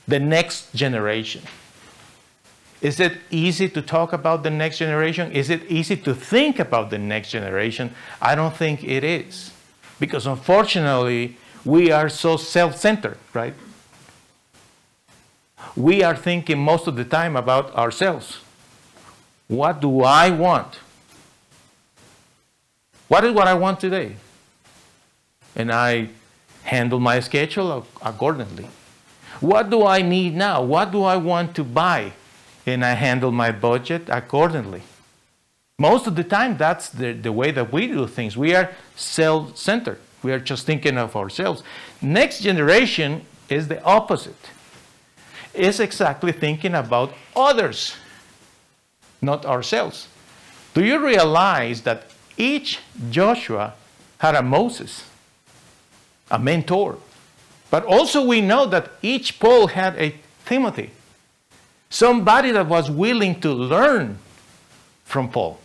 The 0.07 0.19
next 0.19 0.73
generation. 0.75 1.43
Is 2.81 3.01
it 3.01 3.19
easy 3.31 3.69
to 3.71 3.83
talk 3.83 4.13
about 4.13 4.43
the 4.43 4.51
next 4.51 4.79
generation? 4.79 5.33
Is 5.33 5.51
it 5.51 5.65
easy 5.69 5.97
to 5.97 6.15
think 6.15 6.59
about 6.59 6.91
the 6.91 6.99
next 6.99 7.31
generation? 7.31 7.93
I 8.23 8.35
don't 8.35 8.57
think 8.57 8.85
it 8.85 9.03
is. 9.03 9.53
Because 9.99 10.27
unfortunately, 10.27 11.37
we 11.65 11.91
are 11.91 12.09
so 12.09 12.37
self 12.37 12.77
centered, 12.77 13.19
right? 13.35 13.55
we 15.79 16.03
are 16.03 16.17
thinking 16.17 16.59
most 16.59 16.87
of 16.87 16.97
the 16.97 17.05
time 17.05 17.37
about 17.37 17.75
ourselves. 17.75 18.39
What 19.47 19.81
do 19.81 20.03
I 20.03 20.31
want? 20.31 20.81
What 23.07 23.25
is 23.25 23.33
what 23.33 23.49
I 23.49 23.55
want 23.55 23.81
today? 23.81 24.17
And 25.57 25.73
I 25.73 26.11
handle 26.65 27.01
my 27.01 27.21
schedule 27.21 27.87
accordingly. 28.03 28.69
What 29.41 29.71
do 29.71 29.87
I 29.87 30.03
need 30.03 30.35
now? 30.35 30.63
What 30.63 30.91
do 30.91 31.05
I 31.05 31.17
want 31.17 31.55
to 31.57 31.65
buy? 31.65 32.13
And 32.69 32.85
I 32.85 32.93
handle 32.93 33.33
my 33.33 33.51
budget 33.51 34.09
accordingly. 34.09 34.83
Most 35.79 36.07
of 36.07 36.17
the 36.17 36.25
time, 36.25 36.59
that's 36.59 36.91
the, 36.91 37.13
the 37.13 37.33
way 37.33 37.51
that 37.51 37.73
we 37.73 37.87
do 37.87 38.07
things. 38.07 38.37
We 38.37 38.55
are 38.55 38.73
self 38.95 39.57
centered, 39.57 39.99
we 40.23 40.33
are 40.33 40.41
just 40.41 40.67
thinking 40.67 40.99
of 40.99 41.17
ourselves. 41.17 41.63
Next 42.03 42.41
generation 42.41 43.25
is 43.49 43.69
the 43.69 43.83
opposite 43.83 44.51
is 45.55 45.81
exactly 45.81 46.33
thinking 46.33 46.75
about 46.75 47.13
others, 47.35 47.97
not 49.21 49.45
ourselves. 49.45 50.09
Do 50.75 50.85
you 50.85 51.05
realize 51.05 51.83
that 51.83 52.05
each 52.37 52.81
Joshua 53.11 53.75
had 54.19 54.35
a 54.35 54.43
Moses, 54.43 55.05
a 56.31 56.39
mentor? 56.39 56.99
But 57.71 57.85
also, 57.85 58.25
we 58.25 58.41
know 58.41 58.67
that 58.67 58.93
each 59.03 59.41
Paul 59.41 59.69
had 59.69 59.97
a 59.97 60.15
Timothy, 60.47 60.91
somebody 61.91 62.51
that 62.51 62.67
was 62.67 62.91
willing 62.91 63.41
to 63.41 63.53
learn 63.53 64.19
from 65.05 65.31
Paul. 65.31 65.59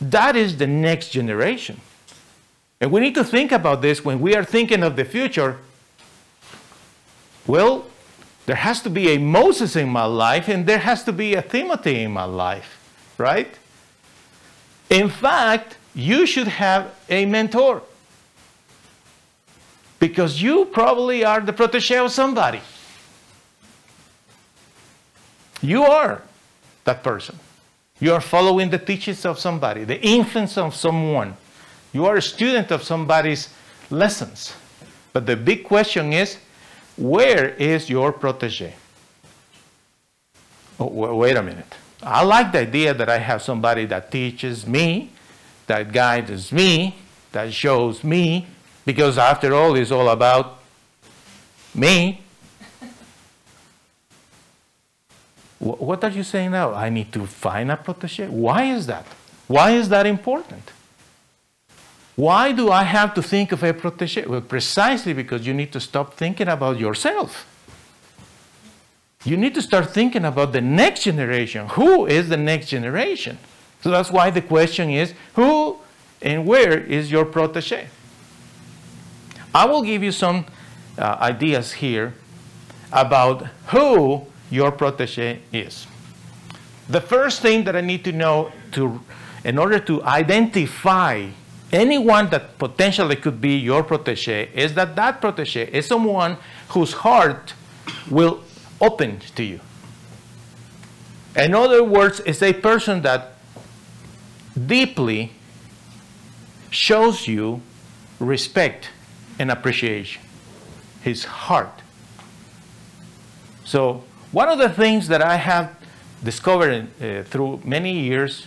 That 0.00 0.36
is 0.36 0.56
the 0.56 0.66
next 0.66 1.10
generation. 1.10 1.80
And 2.80 2.92
we 2.92 3.00
need 3.00 3.14
to 3.14 3.24
think 3.24 3.52
about 3.52 3.82
this 3.82 4.04
when 4.04 4.20
we 4.20 4.36
are 4.36 4.44
thinking 4.44 4.82
of 4.82 4.96
the 4.96 5.04
future. 5.04 5.58
Well, 7.46 7.86
there 8.46 8.56
has 8.56 8.80
to 8.82 8.90
be 8.90 9.10
a 9.10 9.18
Moses 9.18 9.76
in 9.76 9.88
my 9.88 10.04
life 10.04 10.48
and 10.48 10.66
there 10.66 10.78
has 10.78 11.02
to 11.04 11.12
be 11.12 11.34
a 11.34 11.42
Timothy 11.42 12.02
in 12.02 12.12
my 12.12 12.24
life, 12.24 12.78
right? 13.18 13.58
In 14.88 15.08
fact, 15.08 15.76
you 15.94 16.26
should 16.26 16.48
have 16.48 16.94
a 17.08 17.26
mentor 17.26 17.82
because 19.98 20.40
you 20.40 20.64
probably 20.66 21.24
are 21.24 21.40
the 21.40 21.52
protege 21.52 21.98
of 21.98 22.12
somebody. 22.12 22.60
You 25.60 25.82
are 25.84 26.22
that 26.84 27.02
person. 27.02 27.38
You 28.00 28.14
are 28.14 28.20
following 28.20 28.70
the 28.70 28.78
teachings 28.78 29.24
of 29.24 29.38
somebody, 29.38 29.84
the 29.84 30.00
influence 30.00 30.56
of 30.56 30.74
someone. 30.74 31.36
You 31.92 32.06
are 32.06 32.16
a 32.16 32.22
student 32.22 32.70
of 32.70 32.82
somebody's 32.82 33.48
lessons. 33.90 34.54
But 35.12 35.26
the 35.26 35.36
big 35.36 35.64
question 35.64 36.12
is 36.12 36.38
where 36.96 37.50
is 37.50 37.90
your 37.90 38.12
protege? 38.12 38.74
Oh, 40.78 40.86
wait 41.16 41.36
a 41.36 41.42
minute. 41.42 41.74
I 42.02 42.22
like 42.22 42.52
the 42.52 42.60
idea 42.60 42.94
that 42.94 43.08
I 43.08 43.18
have 43.18 43.42
somebody 43.42 43.84
that 43.86 44.12
teaches 44.12 44.66
me, 44.66 45.10
that 45.66 45.92
guides 45.92 46.52
me, 46.52 46.96
that 47.32 47.52
shows 47.52 48.04
me, 48.04 48.46
because 48.86 49.18
after 49.18 49.54
all, 49.54 49.74
it's 49.74 49.90
all 49.90 50.08
about 50.08 50.60
me. 51.74 52.22
What 55.58 56.04
are 56.04 56.10
you 56.10 56.22
saying 56.22 56.52
now? 56.52 56.72
I 56.72 56.88
need 56.88 57.12
to 57.12 57.26
find 57.26 57.70
a 57.70 57.76
protege? 57.76 58.28
Why 58.28 58.64
is 58.64 58.86
that? 58.86 59.06
Why 59.48 59.72
is 59.72 59.88
that 59.88 60.06
important? 60.06 60.62
Why 62.14 62.52
do 62.52 62.70
I 62.70 62.84
have 62.84 63.14
to 63.14 63.22
think 63.22 63.52
of 63.52 63.62
a 63.62 63.72
protege? 63.72 64.24
Well, 64.26 64.40
precisely 64.40 65.12
because 65.12 65.46
you 65.46 65.54
need 65.54 65.72
to 65.72 65.80
stop 65.80 66.14
thinking 66.14 66.48
about 66.48 66.78
yourself. 66.78 67.46
You 69.24 69.36
need 69.36 69.54
to 69.54 69.62
start 69.62 69.90
thinking 69.90 70.24
about 70.24 70.52
the 70.52 70.60
next 70.60 71.02
generation. 71.02 71.66
Who 71.70 72.06
is 72.06 72.28
the 72.28 72.36
next 72.36 72.68
generation? 72.68 73.38
So 73.82 73.90
that's 73.90 74.10
why 74.10 74.30
the 74.30 74.42
question 74.42 74.90
is 74.90 75.14
who 75.34 75.78
and 76.20 76.46
where 76.46 76.78
is 76.78 77.10
your 77.10 77.24
protege? 77.24 77.88
I 79.54 79.64
will 79.66 79.82
give 79.82 80.02
you 80.02 80.12
some 80.12 80.46
uh, 80.96 81.16
ideas 81.20 81.74
here 81.74 82.14
about 82.92 83.46
who 83.68 84.26
your 84.50 84.72
protege 84.72 85.40
is. 85.52 85.86
The 86.88 87.00
first 87.00 87.42
thing 87.42 87.64
that 87.64 87.76
I 87.76 87.80
need 87.80 88.04
to 88.04 88.12
know 88.12 88.52
to, 88.72 89.00
in 89.44 89.58
order 89.58 89.78
to 89.80 90.02
identify 90.04 91.28
anyone 91.70 92.30
that 92.30 92.58
potentially 92.58 93.16
could 93.16 93.40
be 93.40 93.56
your 93.56 93.82
protege 93.82 94.48
is 94.54 94.74
that 94.74 94.96
that 94.96 95.20
protege 95.20 95.70
is 95.70 95.86
someone 95.86 96.38
whose 96.70 96.92
heart 96.92 97.52
will 98.10 98.42
open 98.80 99.20
to 99.36 99.44
you. 99.44 99.60
In 101.36 101.54
other 101.54 101.84
words, 101.84 102.20
it's 102.20 102.42
a 102.42 102.52
person 102.52 103.02
that 103.02 103.34
deeply 104.66 105.32
shows 106.70 107.28
you 107.28 107.60
respect 108.18 108.90
and 109.38 109.50
appreciation, 109.50 110.22
his 111.02 111.24
heart. 111.24 111.82
So 113.64 114.04
one 114.32 114.48
of 114.48 114.58
the 114.58 114.68
things 114.68 115.08
that 115.08 115.22
I 115.22 115.36
have 115.36 115.76
discovered 116.22 116.88
uh, 117.00 117.22
through 117.24 117.60
many 117.64 117.92
years 118.00 118.46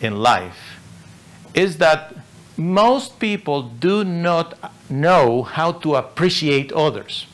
in 0.00 0.16
life 0.16 0.78
is 1.54 1.78
that 1.78 2.14
most 2.56 3.18
people 3.18 3.62
do 3.62 4.04
not 4.04 4.72
know 4.90 5.42
how 5.42 5.72
to 5.72 5.94
appreciate 5.96 6.72
others. 6.72 7.26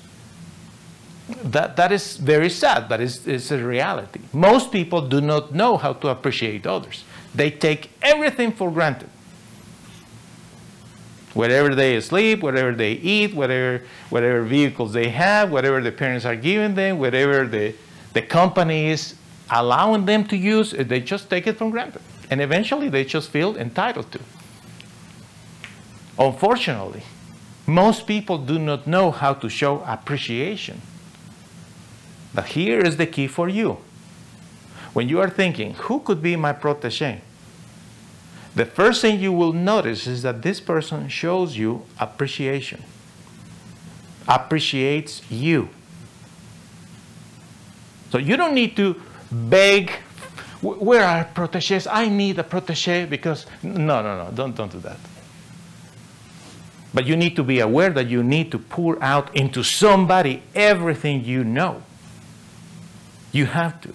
That, 1.43 1.77
that 1.77 1.91
is 1.93 2.17
very 2.19 2.51
sad, 2.51 2.89
but 2.89 3.01
it's, 3.01 3.27
it's 3.27 3.51
a 3.51 3.59
reality. 3.59 4.21
Most 4.33 4.71
people 4.71 5.01
do 5.09 5.21
not 5.21 5.55
know 5.55 5.77
how 5.79 5.95
to 5.95 6.09
appreciate 6.09 6.67
others. 6.67 7.05
They 7.35 7.51
take 7.51 7.91
everything 8.03 8.53
for 8.53 8.71
granted 8.71 9.09
wherever 11.35 11.75
they 11.75 12.01
sleep, 12.01 12.41
whatever 12.41 12.73
they 12.73 12.93
eat, 12.93 13.35
whatever, 13.35 13.85
whatever 14.09 14.43
vehicles 14.43 14.93
they 14.93 15.09
have, 15.09 15.51
whatever 15.51 15.81
the 15.81 15.93
parents 15.93 16.25
are 16.25 16.37
giving 16.37 16.75
them, 16.75 16.99
whatever 16.99 17.47
the, 17.47 17.75
the 18.13 18.23
company 18.23 18.87
is 18.87 19.17
allowing 19.51 20.07
them 20.07 20.25
to 20.27 20.37
use, 20.37 20.73
eh, 20.73 20.85
they 20.85 21.01
just 21.01 21.29
take 21.29 21.47
it 21.47 21.59
for 21.59 21.71
granted. 21.71 22.03
And 22.31 22.41
eventually 22.41 22.89
they 22.89 23.05
just 23.05 23.31
feel 23.31 23.57
entitled 23.57 24.11
to. 24.13 24.21
Unfortunately, 26.19 27.03
most 27.67 28.07
people 28.07 28.39
do 28.39 28.59
not 28.59 28.87
know 28.87 29.11
how 29.11 29.35
to 29.35 29.49
show 29.49 29.83
appreciation. 29.87 30.81
But 32.33 32.47
here 32.47 32.81
is 32.81 32.97
the 32.97 33.07
key 33.07 33.27
for 33.27 33.49
you. 33.49 33.79
When 34.93 35.09
you 35.09 35.21
are 35.21 35.31
thinking, 35.31 35.75
who 35.75 36.01
could 36.01 36.23
be 36.23 36.37
my 36.37 36.53
protege? 36.53 37.23
The 38.55 38.65
first 38.65 39.01
thing 39.01 39.19
you 39.19 39.33
will 39.33 39.53
notice 39.53 40.07
is 40.07 40.23
that 40.23 40.43
this 40.43 40.61
person 40.61 41.09
shows 41.09 41.57
you 41.57 41.85
appreciation, 41.99 42.83
appreciates 44.29 45.29
you. 45.31 45.69
So 48.11 48.19
you 48.19 48.37
don't 48.37 48.55
need 48.55 48.77
to 48.77 49.01
beg, 49.33 49.91
where 50.63 51.05
are 51.05 51.25
proteges? 51.25 51.89
I 51.89 52.09
need 52.09 52.39
a 52.39 52.45
protege 52.45 53.07
because, 53.07 53.47
no, 53.63 54.03
no, 54.03 54.25
no, 54.25 54.31
don't, 54.33 54.55
don't 54.55 54.71
do 54.71 54.79
that. 54.81 54.99
But 56.95 57.07
you 57.07 57.17
need 57.17 57.35
to 57.35 57.43
be 57.43 57.59
aware 57.59 57.91
that 57.91 58.07
you 58.07 58.23
need 58.23 58.53
to 58.53 58.59
pour 58.61 59.03
out 59.03 59.35
into 59.35 59.65
somebody 59.65 60.45
everything 60.55 61.25
you 61.25 61.43
know. 61.43 61.83
You 63.33 63.47
have 63.47 63.81
to 63.81 63.93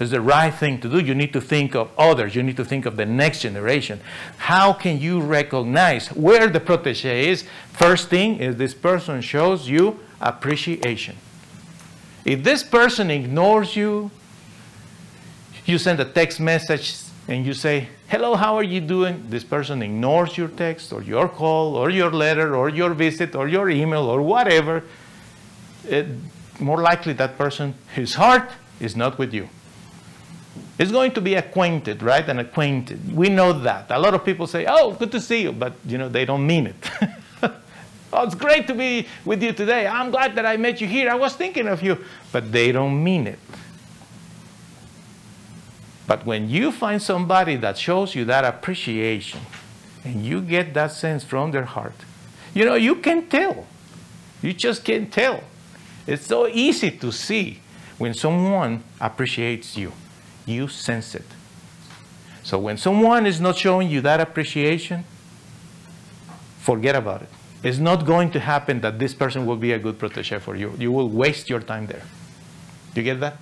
is 0.00 0.10
the 0.10 0.20
right 0.20 0.54
thing 0.54 0.80
to 0.80 0.88
do. 0.88 1.00
You 1.00 1.14
need 1.14 1.32
to 1.32 1.40
think 1.40 1.74
of 1.74 1.90
others. 1.98 2.34
You 2.34 2.42
need 2.42 2.56
to 2.56 2.64
think 2.64 2.86
of 2.86 2.96
the 2.96 3.06
next 3.06 3.40
generation. 3.40 4.00
How 4.36 4.72
can 4.72 5.00
you 5.00 5.20
recognize 5.20 6.08
where 6.08 6.48
the 6.48 6.60
protege 6.60 7.28
is? 7.28 7.44
First 7.72 8.08
thing 8.08 8.38
is 8.38 8.56
this 8.56 8.74
person 8.74 9.20
shows 9.20 9.68
you 9.68 9.98
appreciation. 10.20 11.16
If 12.24 12.44
this 12.44 12.62
person 12.62 13.10
ignores 13.10 13.74
you, 13.74 14.10
you 15.64 15.78
send 15.78 16.00
a 16.00 16.04
text 16.04 16.40
message 16.40 16.96
and 17.26 17.44
you 17.44 17.52
say, 17.52 17.88
Hello, 18.08 18.36
how 18.36 18.56
are 18.56 18.62
you 18.62 18.80
doing? 18.80 19.24
This 19.28 19.44
person 19.44 19.82
ignores 19.82 20.38
your 20.38 20.48
text 20.48 20.92
or 20.92 21.02
your 21.02 21.28
call 21.28 21.76
or 21.76 21.90
your 21.90 22.10
letter 22.10 22.56
or 22.56 22.70
your 22.70 22.94
visit 22.94 23.34
or 23.34 23.48
your 23.48 23.68
email 23.68 24.04
or 24.04 24.22
whatever. 24.22 24.84
It, 25.84 26.06
more 26.58 26.80
likely 26.80 27.12
that 27.14 27.36
person, 27.36 27.74
his 27.94 28.14
heart 28.14 28.50
is 28.80 28.96
not 28.96 29.18
with 29.18 29.34
you. 29.34 29.48
It's 30.78 30.92
going 30.92 31.12
to 31.12 31.20
be 31.20 31.34
acquainted, 31.34 32.02
right? 32.02 32.26
And 32.28 32.40
acquainted. 32.40 33.14
We 33.14 33.28
know 33.28 33.52
that. 33.52 33.86
A 33.90 33.98
lot 33.98 34.14
of 34.14 34.24
people 34.24 34.46
say, 34.46 34.66
"Oh, 34.68 34.92
good 34.92 35.10
to 35.12 35.20
see 35.20 35.42
you," 35.42 35.52
but 35.52 35.72
you 35.86 35.98
know 35.98 36.08
they 36.08 36.24
don't 36.24 36.46
mean 36.46 36.68
it. 36.68 36.90
oh, 38.12 38.24
it's 38.24 38.34
great 38.34 38.66
to 38.68 38.74
be 38.74 39.06
with 39.24 39.42
you 39.42 39.52
today. 39.52 39.86
I'm 39.86 40.10
glad 40.10 40.34
that 40.36 40.46
I 40.46 40.56
met 40.56 40.80
you 40.80 40.86
here. 40.86 41.10
I 41.10 41.14
was 41.14 41.34
thinking 41.34 41.66
of 41.66 41.82
you, 41.82 41.98
but 42.32 42.52
they 42.52 42.70
don't 42.70 43.02
mean 43.02 43.26
it. 43.26 43.38
But 46.06 46.24
when 46.24 46.48
you 46.48 46.72
find 46.72 47.02
somebody 47.02 47.56
that 47.56 47.76
shows 47.76 48.14
you 48.14 48.24
that 48.26 48.44
appreciation, 48.44 49.40
and 50.04 50.24
you 50.24 50.40
get 50.40 50.74
that 50.74 50.92
sense 50.92 51.24
from 51.24 51.50
their 51.50 51.64
heart, 51.64 52.04
you 52.54 52.64
know 52.64 52.76
you 52.76 52.94
can 52.96 53.26
tell. 53.26 53.66
You 54.42 54.52
just 54.52 54.84
can't 54.84 55.12
tell. 55.12 55.42
It's 56.06 56.26
so 56.26 56.46
easy 56.46 56.92
to 56.92 57.10
see 57.12 57.60
when 57.98 58.14
someone 58.14 58.84
appreciates 59.00 59.76
you 59.76 59.92
you 60.48 60.68
sense 60.68 61.14
it. 61.14 61.26
So 62.42 62.58
when 62.58 62.78
someone 62.78 63.26
is 63.26 63.40
not 63.40 63.56
showing 63.56 63.90
you 63.90 64.00
that 64.00 64.20
appreciation, 64.20 65.04
forget 66.60 66.96
about 66.96 67.22
it. 67.22 67.28
It's 67.62 67.78
not 67.78 68.06
going 68.06 68.30
to 68.32 68.40
happen 68.40 68.80
that 68.80 68.98
this 68.98 69.14
person 69.14 69.44
will 69.44 69.56
be 69.56 69.72
a 69.72 69.78
good 69.78 69.98
protege 69.98 70.38
for 70.38 70.56
you. 70.56 70.72
You 70.78 70.92
will 70.92 71.08
waste 71.08 71.50
your 71.50 71.60
time 71.60 71.86
there. 71.86 72.02
You 72.94 73.02
get 73.02 73.20
that? 73.20 73.36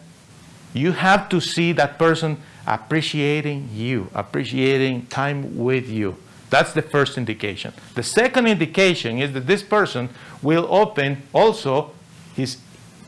You 0.73 0.93
have 0.93 1.29
to 1.29 1.41
see 1.41 1.73
that 1.73 1.99
person 1.99 2.39
appreciating 2.67 3.69
you, 3.73 4.11
appreciating 4.15 5.07
time 5.07 5.57
with 5.57 5.89
you. 5.89 6.17
That's 6.51 6.73
the 6.73 6.83
first 6.83 7.19
indication. 7.19 7.73
The 7.95 8.03
second 8.03 8.47
indication 8.47 9.19
is 9.19 9.33
that 9.33 9.47
this 9.47 9.63
person 9.63 10.09
will 10.43 10.67
open 10.71 11.23
also 11.33 11.93
his 12.35 12.59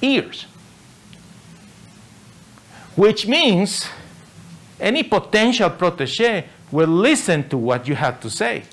ears 0.00 0.46
which 2.98 3.28
means 3.28 3.86
any 4.80 5.04
potential 5.04 5.70
protege 5.70 6.44
will 6.72 6.88
listen 6.88 7.48
to 7.48 7.56
what 7.56 7.86
you 7.86 7.94
have 7.94 8.20
to 8.20 8.28
say. 8.28 8.64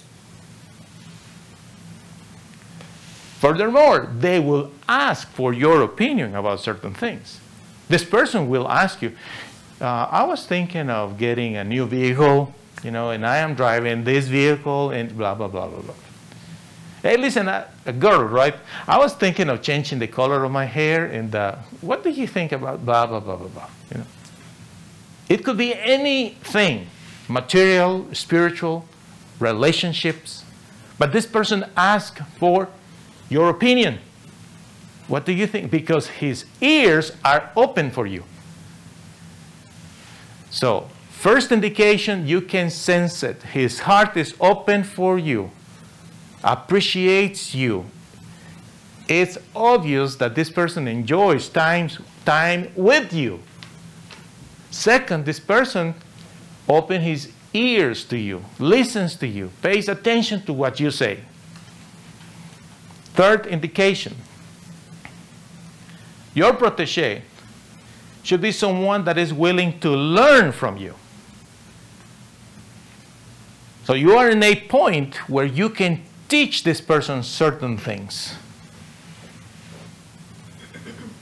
Furthermore, 3.40 4.10
they 4.18 4.40
will 4.40 4.72
ask 4.90 5.30
for 5.30 5.54
your 5.54 5.84
opinion 5.84 6.34
about 6.34 6.60
certain 6.60 6.96
things. 6.96 7.40
This 7.88 8.04
person 8.04 8.50
will 8.50 8.68
ask 8.68 9.04
you, 9.04 9.12
uh, 9.80 10.08
I 10.10 10.24
was 10.24 10.48
thinking 10.48 10.90
of 10.90 11.20
getting 11.20 11.56
a 11.56 11.64
new 11.64 11.86
vehicle, 11.86 12.52
you 12.84 12.90
know, 12.90 13.12
and 13.12 13.24
I 13.24 13.38
am 13.38 13.54
driving 13.54 14.06
this 14.06 14.26
vehicle 14.26 14.90
and 14.90 15.16
blah, 15.16 15.36
blah, 15.36 15.50
blah, 15.50 15.68
blah, 15.68 15.82
blah. 15.82 15.94
Hey, 17.04 17.18
listen, 17.18 17.48
a, 17.48 17.68
a 17.86 17.94
girl, 17.94 18.24
right? 18.24 18.56
I 18.88 18.98
was 18.98 19.14
thinking 19.14 19.50
of 19.50 19.62
changing 19.62 20.00
the 20.00 20.08
color 20.08 20.44
of 20.44 20.52
my 20.52 20.66
hair 20.66 21.06
and 21.06 21.36
uh, 21.36 21.58
what 21.82 22.04
do 22.04 22.10
you 22.10 22.26
think 22.26 22.52
about 22.52 22.84
blah, 22.84 23.06
blah, 23.06 23.20
blah, 23.20 23.36
blah, 23.36 23.48
blah, 23.50 23.70
you 23.92 24.00
know? 24.00 24.06
It 25.28 25.44
could 25.44 25.58
be 25.58 25.74
anything, 25.74 26.88
material, 27.28 28.08
spiritual, 28.14 28.86
relationships. 29.40 30.44
But 30.98 31.12
this 31.12 31.26
person 31.26 31.66
asked 31.76 32.20
for 32.38 32.70
your 33.30 33.50
opinion. 33.50 34.00
What 35.08 35.26
do 35.26 35.34
you 35.34 35.48
think? 35.48 35.72
Because 35.72 36.08
his 36.08 36.46
ears 36.62 37.12
are 37.24 37.52
open 37.56 37.92
for 37.92 38.08
you. 38.08 38.24
So, 40.50 40.88
first 41.10 41.52
indication, 41.52 42.28
you 42.28 42.42
can 42.42 42.70
sense 42.70 43.24
it. 43.24 43.44
His 43.44 43.82
heart 43.82 44.16
is 44.16 44.36
open 44.40 44.84
for 44.84 45.20
you, 45.20 45.52
appreciates 46.44 47.54
you. 47.54 47.86
It's 49.08 49.38
obvious 49.56 50.16
that 50.16 50.34
this 50.34 50.50
person 50.50 50.88
enjoys 50.88 51.50
time, 51.50 51.90
time 52.26 52.72
with 52.76 53.14
you. 53.14 53.42
Second, 54.72 55.26
this 55.26 55.40
person 55.40 55.96
opens 56.68 57.04
his 57.04 57.32
ears 57.54 58.04
to 58.06 58.18
you, 58.18 58.44
listens 58.60 59.16
to 59.16 59.28
you, 59.28 59.52
pays 59.62 59.88
attention 59.88 60.42
to 60.46 60.54
what 60.54 60.80
you 60.80 60.92
say. 60.92 61.22
Third 63.14 63.46
indication, 63.48 64.16
your 66.34 66.54
protege 66.54 67.22
should 68.24 68.42
be 68.42 68.52
someone 68.52 69.06
that 69.06 69.18
is 69.18 69.34
willing 69.34 69.80
to 69.80 69.90
learn 69.90 70.52
from 70.52 70.78
you. 70.78 70.96
So 73.86 73.94
you 73.94 74.18
are 74.18 74.30
in 74.30 74.42
a 74.42 74.56
point 74.56 75.16
where 75.30 75.46
you 75.46 75.70
can 75.70 76.02
teach 76.28 76.64
this 76.64 76.82
person 76.82 77.22
certain 77.22 77.78
things. 77.78 78.36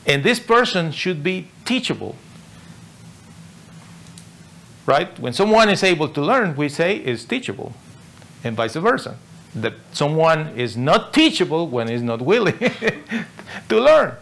And 0.06 0.24
this 0.24 0.39
person 0.39 0.91
should 0.91 1.24
be 1.24 1.50
teachable. 1.66 2.16
Right? 4.86 5.18
When 5.20 5.34
someone 5.34 5.70
is 5.70 5.84
able 5.84 6.10
to 6.10 6.22
learn, 6.22 6.56
we 6.56 6.70
say 6.70 6.98
is 6.98 7.24
teachable, 7.26 7.74
and 8.44 8.56
vice 8.56 8.76
versa. 8.76 9.18
That 9.56 9.74
someone 9.92 10.50
is 10.58 10.76
not 10.76 11.14
teachable 11.14 11.68
when 11.68 11.88
he's 11.88 12.02
not 12.02 12.22
willing 12.22 12.58
to 13.70 13.80
learn. 13.80 14.16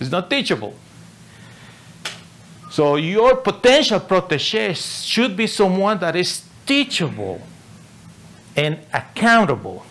It's 0.00 0.10
not 0.10 0.28
teachable. 0.28 0.74
So 2.70 2.96
your 2.96 3.36
potential 3.36 4.00
protege 4.00 4.74
should 4.74 5.36
be 5.36 5.46
someone 5.46 6.00
that 6.00 6.16
is 6.16 6.44
teachable 6.66 7.40
and 8.56 8.80
accountable. 8.92 9.86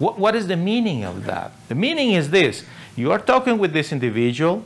What, 0.00 0.18
what 0.18 0.34
is 0.34 0.48
the 0.48 0.56
meaning 0.56 1.04
of 1.04 1.24
that? 1.26 1.52
The 1.68 1.76
meaning 1.76 2.10
is 2.10 2.30
this 2.30 2.64
you 2.96 3.12
are 3.12 3.20
talking 3.20 3.58
with 3.58 3.72
this 3.72 3.92
individual, 3.92 4.64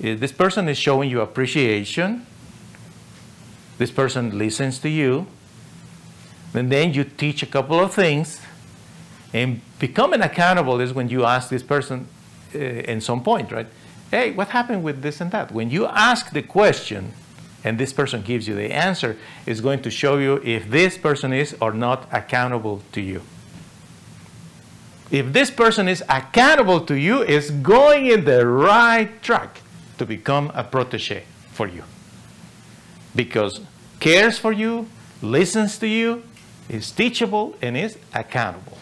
eh, 0.00 0.14
this 0.14 0.30
person 0.30 0.68
is 0.68 0.78
showing 0.78 1.10
you 1.10 1.20
appreciation, 1.20 2.24
this 3.78 3.90
person 3.90 4.36
listens 4.36 4.78
to 4.80 4.88
you, 4.88 5.26
and 6.52 6.70
then 6.70 6.92
you 6.92 7.04
teach 7.04 7.42
a 7.42 7.46
couple 7.46 7.78
of 7.78 7.94
things. 7.94 8.40
And 9.32 9.60
becoming 9.78 10.20
accountable 10.20 10.80
is 10.80 10.92
when 10.92 11.08
you 11.08 11.24
ask 11.24 11.48
this 11.48 11.62
person 11.62 12.08
uh, 12.54 12.58
in 12.58 13.00
some 13.00 13.22
point, 13.22 13.52
right? 13.52 13.66
Hey, 14.10 14.32
what 14.32 14.48
happened 14.48 14.82
with 14.82 15.02
this 15.02 15.20
and 15.20 15.30
that? 15.32 15.52
When 15.52 15.70
you 15.70 15.86
ask 15.86 16.32
the 16.32 16.42
question 16.42 17.12
and 17.62 17.78
this 17.78 17.92
person 17.92 18.22
gives 18.22 18.48
you 18.48 18.54
the 18.54 18.72
answer, 18.72 19.16
it's 19.44 19.60
going 19.60 19.82
to 19.82 19.90
show 19.90 20.16
you 20.16 20.40
if 20.42 20.70
this 20.70 20.96
person 20.96 21.32
is 21.32 21.54
or 21.60 21.72
not 21.72 22.08
accountable 22.10 22.82
to 22.92 23.02
you. 23.02 23.22
If 25.10 25.32
this 25.32 25.50
person 25.50 25.88
is 25.88 26.02
accountable 26.08 26.80
to 26.86 26.94
you, 26.94 27.22
it's 27.22 27.50
going 27.50 28.06
in 28.06 28.24
the 28.24 28.46
right 28.46 29.22
track 29.22 29.60
to 29.98 30.06
become 30.06 30.50
a 30.54 30.64
protege 30.64 31.24
for 31.52 31.66
you. 31.66 31.84
Because 33.18 33.60
cares 33.98 34.38
for 34.38 34.52
you, 34.52 34.86
listens 35.22 35.76
to 35.78 35.88
you, 35.88 36.22
is 36.68 36.92
teachable, 36.92 37.56
and 37.60 37.76
is 37.76 37.98
accountable. 38.14 38.78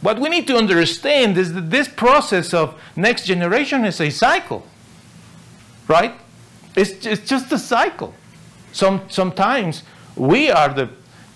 What 0.00 0.18
we 0.18 0.28
need 0.28 0.48
to 0.48 0.56
understand 0.56 1.38
is 1.38 1.52
that 1.54 1.70
this 1.70 1.86
process 1.86 2.52
of 2.52 2.74
next 2.96 3.24
generation 3.24 3.84
is 3.84 4.00
a 4.00 4.10
cycle, 4.10 4.66
right? 5.86 6.14
It's, 6.74 7.06
it's 7.06 7.28
just 7.28 7.52
a 7.52 7.58
cycle. 7.58 8.12
Some, 8.72 9.02
sometimes 9.08 9.84
we 10.16 10.50
are 10.50 10.70
the, 10.70 10.88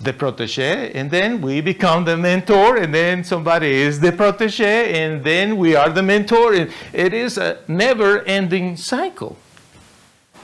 the 0.03 0.13
protege, 0.13 0.93
and 0.93 1.11
then 1.11 1.41
we 1.41 1.61
become 1.61 2.05
the 2.05 2.17
mentor, 2.17 2.77
and 2.77 2.95
then 2.95 3.25
somebody 3.25 3.73
is 3.73 4.01
the 4.01 4.13
protege, 4.13 4.93
and 4.93 5.23
then 5.25 5.57
we 5.57 5.77
are 5.77 5.91
the 5.91 6.03
mentor. 6.03 6.55
And 6.55 6.71
it 6.93 7.15
is 7.15 7.39
a 7.39 7.59
never 7.69 8.23
ending 8.23 8.77
cycle. 8.77 9.37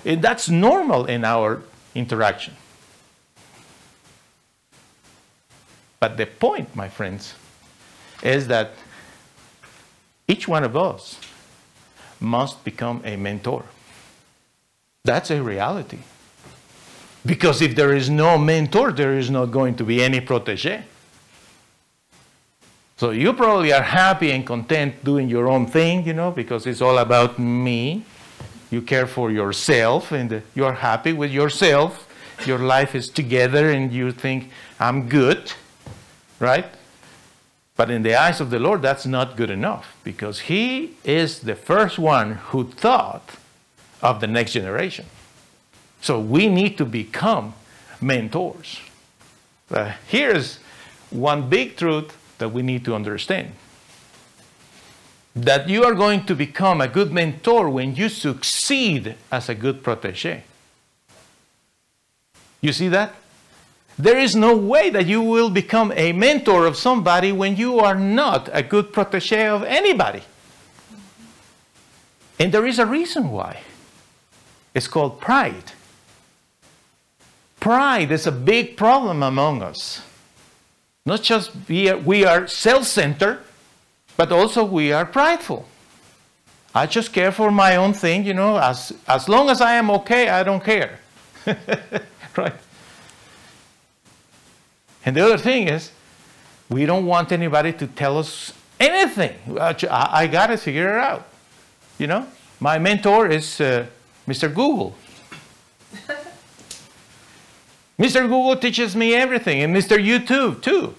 And 0.04 0.22
that's 0.22 0.48
normal 0.48 1.06
in 1.06 1.24
our 1.24 1.62
interaction. 1.94 2.54
But 6.00 6.16
the 6.16 6.26
point, 6.26 6.74
my 6.76 6.88
friends, 6.88 7.34
is 8.22 8.46
that 8.48 8.72
each 10.28 10.46
one 10.46 10.62
of 10.62 10.76
us 10.76 11.18
must 12.20 12.62
become 12.64 13.02
a 13.04 13.16
mentor. 13.16 13.64
That's 15.04 15.30
a 15.30 15.42
reality. 15.42 15.98
Because 17.24 17.60
if 17.60 17.74
there 17.74 17.94
is 17.94 18.08
no 18.08 18.38
mentor, 18.38 18.92
there 18.92 19.18
is 19.18 19.30
not 19.30 19.46
going 19.46 19.74
to 19.76 19.84
be 19.84 20.02
any 20.02 20.20
protege. 20.20 20.84
So 22.96 23.10
you 23.10 23.32
probably 23.32 23.72
are 23.72 23.82
happy 23.82 24.32
and 24.32 24.44
content 24.44 25.04
doing 25.04 25.28
your 25.28 25.48
own 25.48 25.66
thing, 25.66 26.04
you 26.04 26.12
know, 26.12 26.32
because 26.32 26.66
it's 26.66 26.80
all 26.80 26.98
about 26.98 27.38
me. 27.38 28.04
You 28.70 28.82
care 28.82 29.06
for 29.06 29.30
yourself 29.30 30.10
and 30.10 30.42
you're 30.54 30.72
happy 30.72 31.12
with 31.12 31.30
yourself. 31.30 32.08
Your 32.44 32.58
life 32.58 32.94
is 32.94 33.08
together 33.08 33.70
and 33.70 33.92
you 33.92 34.10
think, 34.10 34.50
I'm 34.80 35.08
good, 35.08 35.52
right? 36.40 36.66
But 37.76 37.90
in 37.90 38.02
the 38.02 38.16
eyes 38.16 38.40
of 38.40 38.50
the 38.50 38.58
Lord, 38.58 38.82
that's 38.82 39.06
not 39.06 39.36
good 39.36 39.50
enough 39.50 39.96
because 40.02 40.40
He 40.40 40.96
is 41.04 41.40
the 41.40 41.54
first 41.54 42.00
one 42.00 42.32
who 42.50 42.64
thought 42.64 43.36
of 44.02 44.20
the 44.20 44.26
next 44.26 44.52
generation. 44.52 45.06
So 46.00 46.20
we 46.20 46.48
need 46.48 46.78
to 46.78 46.84
become 46.84 47.54
mentors. 48.00 48.80
Uh, 49.70 49.92
here's 50.06 50.58
one 51.10 51.48
big 51.48 51.76
truth 51.76 52.16
that 52.38 52.50
we 52.50 52.62
need 52.62 52.84
to 52.84 52.94
understand 52.94 53.52
that 55.44 55.68
you 55.68 55.84
are 55.84 55.94
going 55.94 56.24
to 56.26 56.34
become 56.34 56.80
a 56.80 56.88
good 56.88 57.12
mentor 57.12 57.70
when 57.70 57.94
you 57.94 58.08
succeed 58.08 59.14
as 59.30 59.48
a 59.48 59.54
good 59.54 59.82
protege. 59.82 60.42
You 62.60 62.72
see 62.72 62.88
that? 62.88 63.14
There 63.98 64.18
is 64.18 64.34
no 64.34 64.56
way 64.56 64.90
that 64.90 65.06
you 65.06 65.22
will 65.22 65.50
become 65.50 65.92
a 65.94 66.12
mentor 66.12 66.66
of 66.66 66.76
somebody 66.76 67.32
when 67.32 67.56
you 67.56 67.78
are 67.80 67.94
not 67.94 68.48
a 68.52 68.62
good 68.62 68.92
protege 68.92 69.46
of 69.48 69.62
anybody. 69.64 70.22
And 72.38 72.52
there 72.52 72.66
is 72.66 72.78
a 72.78 72.86
reason 72.86 73.30
why. 73.30 73.60
It's 74.74 74.86
called 74.86 75.20
pride. 75.20 75.72
Pride 77.60 78.12
is 78.12 78.26
a 78.26 78.32
big 78.32 78.76
problem 78.76 79.22
among 79.22 79.62
us. 79.62 80.02
Not 81.04 81.22
just 81.22 81.50
we 81.68 81.88
are, 81.88 81.96
we 81.96 82.24
are 82.24 82.46
self 82.46 82.84
centered, 82.84 83.40
but 84.16 84.30
also 84.30 84.64
we 84.64 84.92
are 84.92 85.06
prideful. 85.06 85.66
I 86.74 86.86
just 86.86 87.12
care 87.12 87.32
for 87.32 87.50
my 87.50 87.76
own 87.76 87.94
thing, 87.94 88.24
you 88.24 88.34
know, 88.34 88.58
as, 88.58 88.92
as 89.06 89.28
long 89.28 89.48
as 89.48 89.60
I 89.60 89.74
am 89.74 89.90
okay, 89.90 90.28
I 90.28 90.42
don't 90.42 90.62
care. 90.62 91.00
right? 92.36 92.54
And 95.04 95.16
the 95.16 95.24
other 95.24 95.38
thing 95.38 95.68
is, 95.68 95.90
we 96.68 96.84
don't 96.84 97.06
want 97.06 97.32
anybody 97.32 97.72
to 97.72 97.86
tell 97.86 98.18
us 98.18 98.52
anything. 98.78 99.34
I, 99.58 99.74
I 99.90 100.26
got 100.26 100.48
to 100.48 100.56
figure 100.56 100.98
it 100.98 101.00
out. 101.00 101.26
You 101.98 102.06
know, 102.06 102.26
my 102.60 102.78
mentor 102.78 103.28
is 103.28 103.60
uh, 103.60 103.86
Mr. 104.28 104.52
Google. 104.54 104.94
Mr. 107.98 108.22
Google 108.22 108.56
teaches 108.56 108.94
me 108.94 109.14
everything, 109.14 109.62
and 109.62 109.74
Mr. 109.74 109.98
YouTube 109.98 110.62
too. 110.62 110.94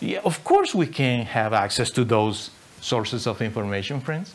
Yeah, 0.00 0.20
of 0.24 0.42
course, 0.44 0.74
we 0.74 0.86
can 0.86 1.24
have 1.26 1.52
access 1.52 1.90
to 1.92 2.04
those 2.04 2.50
sources 2.80 3.26
of 3.26 3.40
information, 3.40 4.00
friends, 4.00 4.34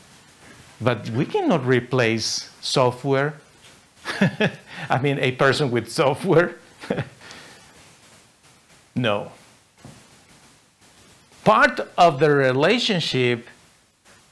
but 0.80 1.10
we 1.10 1.26
cannot 1.26 1.66
replace 1.66 2.50
software. 2.62 3.36
I 4.90 5.00
mean, 5.02 5.20
a 5.20 5.34
person 5.34 5.70
with 5.72 5.92
software. 5.92 6.56
No. 8.96 9.32
Part 11.44 11.80
of 11.98 12.20
the 12.20 12.30
relationship 12.30 13.48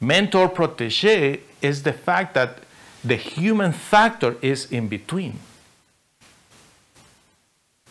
Mentor 0.02 0.48
protege 0.48 1.42
is 1.62 1.84
the 1.84 1.94
fact 1.94 2.34
that 2.34 2.60
the 3.04 3.16
human 3.16 3.72
factor 3.74 4.38
is 4.42 4.72
in 4.72 4.88
between. 4.88 5.40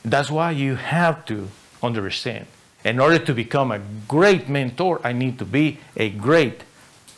That's 0.04 0.30
why 0.30 0.52
you 0.52 0.76
have 0.76 1.24
to 1.26 1.48
understand. 1.82 2.46
In 2.84 3.00
order 3.00 3.18
to 3.18 3.34
become 3.34 3.72
a 3.72 3.80
great 4.06 4.48
mentor, 4.48 5.00
I 5.04 5.12
need 5.12 5.38
to 5.38 5.44
be 5.44 5.78
a 5.96 6.10
great 6.10 6.62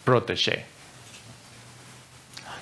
protege. 0.05 0.65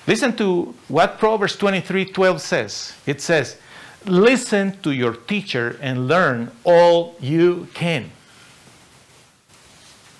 Listen 0.05 0.35
to 0.37 0.75
what 0.87 1.19
Proverbs 1.19 1.55
23:12 1.55 2.41
says. 2.41 2.93
It 3.05 3.21
says, 3.21 3.57
"Listen 4.05 4.77
to 4.81 4.91
your 4.91 5.13
teacher 5.13 5.77
and 5.81 6.07
learn 6.07 6.51
all 6.63 7.15
you 7.19 7.67
can." 7.73 8.11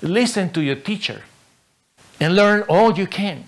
Listen 0.01 0.49
to 0.51 0.61
your 0.61 0.75
teacher 0.75 1.23
and 2.19 2.35
learn 2.35 2.61
all 2.69 2.97
you 2.97 3.07
can. 3.07 3.45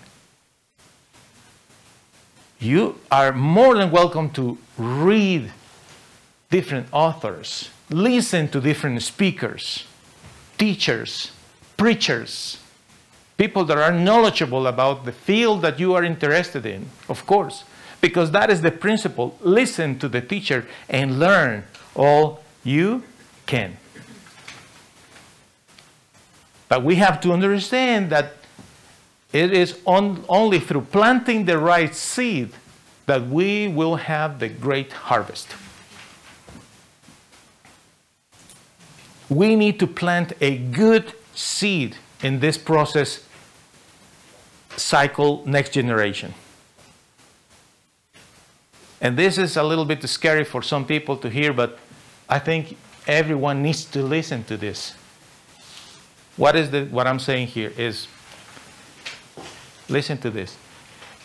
You 2.58 2.98
are 3.10 3.32
more 3.32 3.76
than 3.76 3.90
welcome 3.90 4.30
to 4.30 4.58
read 4.76 5.52
different 6.52 6.86
authors, 6.92 7.70
listen 7.88 8.46
to 8.46 8.60
different 8.60 9.02
speakers, 9.02 9.86
teachers, 10.58 11.32
preachers, 11.78 12.58
people 13.38 13.64
that 13.64 13.78
are 13.78 13.90
knowledgeable 13.90 14.66
about 14.66 15.06
the 15.06 15.12
field 15.12 15.62
that 15.62 15.80
you 15.80 15.94
are 15.94 16.04
interested 16.04 16.66
in, 16.66 16.86
of 17.08 17.24
course, 17.26 17.64
because 18.02 18.30
that 18.32 18.50
is 18.50 18.60
the 18.60 18.70
principle. 18.70 19.36
Listen 19.40 19.98
to 19.98 20.08
the 20.08 20.20
teacher 20.20 20.66
and 20.90 21.18
learn 21.18 21.64
all 21.96 22.42
you 22.62 23.02
can. 23.46 23.78
But 26.68 26.84
we 26.84 26.96
have 26.96 27.18
to 27.22 27.32
understand 27.32 28.10
that 28.10 28.34
it 29.32 29.52
is 29.54 29.78
on, 29.86 30.22
only 30.28 30.60
through 30.60 30.82
planting 30.92 31.46
the 31.46 31.56
right 31.58 31.94
seed 31.94 32.50
that 33.06 33.26
we 33.26 33.68
will 33.68 33.96
have 33.96 34.38
the 34.38 34.48
great 34.48 34.92
harvest. 34.92 35.48
We 39.32 39.56
need 39.56 39.78
to 39.80 39.86
plant 39.86 40.34
a 40.40 40.58
good 40.58 41.14
seed 41.34 41.96
in 42.22 42.40
this 42.40 42.58
process 42.58 43.26
cycle 44.76 45.42
next 45.46 45.72
generation. 45.72 46.34
And 49.00 49.16
this 49.16 49.38
is 49.38 49.56
a 49.56 49.62
little 49.62 49.84
bit 49.86 50.06
scary 50.08 50.44
for 50.44 50.62
some 50.62 50.84
people 50.84 51.16
to 51.16 51.30
hear, 51.30 51.52
but 51.52 51.78
I 52.28 52.38
think 52.38 52.76
everyone 53.06 53.62
needs 53.62 53.84
to 53.86 54.02
listen 54.02 54.44
to 54.44 54.56
this. 54.56 54.94
What 56.36 56.54
is 56.54 56.70
the, 56.70 56.84
what 56.84 57.06
I'm 57.06 57.18
saying 57.18 57.46
here 57.48 57.72
is 57.76 58.06
listen 59.88 60.18
to 60.18 60.30
this. 60.30 60.56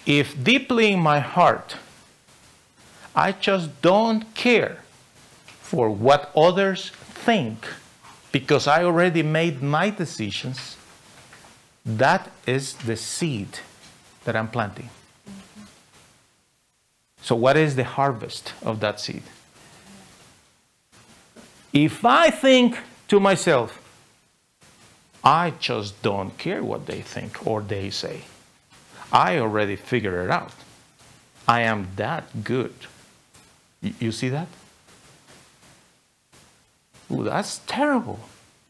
If 0.06 0.42
deeply 0.42 0.94
in 0.94 1.00
my 1.00 1.20
heart 1.20 1.76
I 3.18 3.32
just 3.32 3.82
don't 3.82 4.34
care 4.36 4.78
for 5.60 5.90
what 5.90 6.32
others 6.36 6.92
think 6.92 7.68
because 8.40 8.68
I 8.68 8.84
already 8.84 9.24
made 9.24 9.64
my 9.64 9.90
decisions, 9.90 10.78
that 11.84 12.30
is 12.46 12.74
the 12.74 12.96
seed 12.96 13.60
that 14.26 14.36
I'm 14.36 14.48
planting. 14.48 14.92
So, 17.22 17.36
what 17.36 17.58
is 17.58 17.76
the 17.76 17.84
harvest 17.84 18.54
of 18.62 18.80
that 18.82 19.00
seed? 19.00 19.24
If 21.74 22.06
I 22.06 22.30
think 22.30 22.78
to 23.08 23.20
myself, 23.20 23.82
I 25.24 25.54
just 25.60 26.00
don't 26.04 26.38
care 26.38 26.64
what 26.64 26.86
they 26.86 27.02
think 27.02 27.48
or 27.48 27.62
they 27.62 27.90
say, 27.90 28.22
I 29.12 29.40
already 29.40 29.76
figured 29.76 30.26
it 30.26 30.30
out. 30.30 30.54
I 31.48 31.62
am 31.62 31.88
that 31.96 32.44
good. 32.44 32.76
You 33.82 34.12
see 34.12 34.30
that? 34.30 34.48
Ooh, 37.12 37.24
that's 37.24 37.60
terrible. 37.68 38.20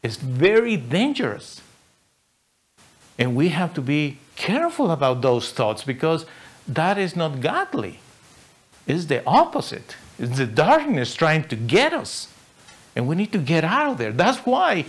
It's 0.02 0.16
very 0.16 0.76
dangerous. 0.76 1.60
And 3.18 3.34
we 3.34 3.48
have 3.48 3.74
to 3.74 3.80
be 3.80 4.18
careful 4.36 4.90
about 4.90 5.22
those 5.22 5.50
thoughts 5.50 5.82
because 5.82 6.24
that 6.66 6.98
is 6.98 7.16
not 7.16 7.40
godly. 7.40 7.98
It's 8.86 9.06
the 9.06 9.24
opposite. 9.26 9.96
It's 10.18 10.38
the 10.38 10.46
darkness 10.46 11.14
trying 11.14 11.44
to 11.48 11.56
get 11.56 11.92
us. 11.92 12.28
And 12.94 13.08
we 13.08 13.16
need 13.16 13.32
to 13.32 13.38
get 13.38 13.64
out 13.64 13.92
of 13.92 13.98
there. 13.98 14.12
That's 14.12 14.38
why 14.38 14.86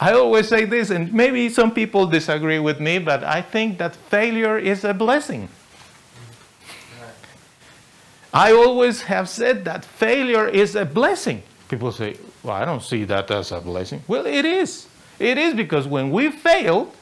I 0.00 0.12
always 0.12 0.48
say 0.48 0.64
this, 0.64 0.90
and 0.90 1.12
maybe 1.12 1.48
some 1.48 1.72
people 1.72 2.06
disagree 2.06 2.60
with 2.60 2.78
me, 2.78 2.98
but 2.98 3.24
I 3.24 3.42
think 3.42 3.78
that 3.78 3.96
failure 3.96 4.56
is 4.56 4.84
a 4.84 4.94
blessing. 4.94 5.48
I 8.32 8.52
always 8.52 9.02
have 9.02 9.28
said 9.28 9.64
that 9.64 9.84
failure 9.84 10.46
is 10.46 10.76
a 10.76 10.84
blessing. 10.84 11.42
People 11.68 11.90
say, 11.90 12.16
well, 12.42 12.54
I 12.54 12.64
don't 12.64 12.82
see 12.82 13.04
that 13.04 13.30
as 13.30 13.52
a 13.52 13.60
blessing. 13.60 14.02
Well, 14.06 14.26
it 14.26 14.44
is. 14.44 14.86
It 15.18 15.38
is 15.38 15.54
because 15.54 15.86
when 15.86 16.10
we 16.10 16.30
fail, 16.30 16.92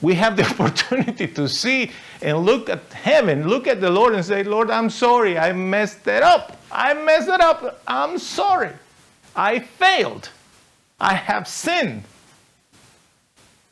we 0.00 0.14
have 0.14 0.36
the 0.36 0.44
opportunity 0.50 1.28
to 1.28 1.48
see 1.48 1.92
and 2.20 2.38
look 2.38 2.68
at 2.68 2.92
heaven, 2.92 3.48
look 3.48 3.66
at 3.66 3.80
the 3.80 3.90
Lord 3.90 4.14
and 4.14 4.24
say, 4.24 4.42
Lord, 4.42 4.70
I'm 4.70 4.90
sorry. 4.90 5.38
I 5.38 5.52
messed 5.52 6.06
it 6.06 6.22
up. 6.22 6.58
I 6.70 6.94
messed 6.94 7.28
it 7.28 7.40
up. 7.40 7.80
I'm 7.86 8.18
sorry. 8.18 8.72
I 9.34 9.60
failed. 9.60 10.30
I 11.00 11.14
have 11.14 11.48
sinned. 11.48 12.04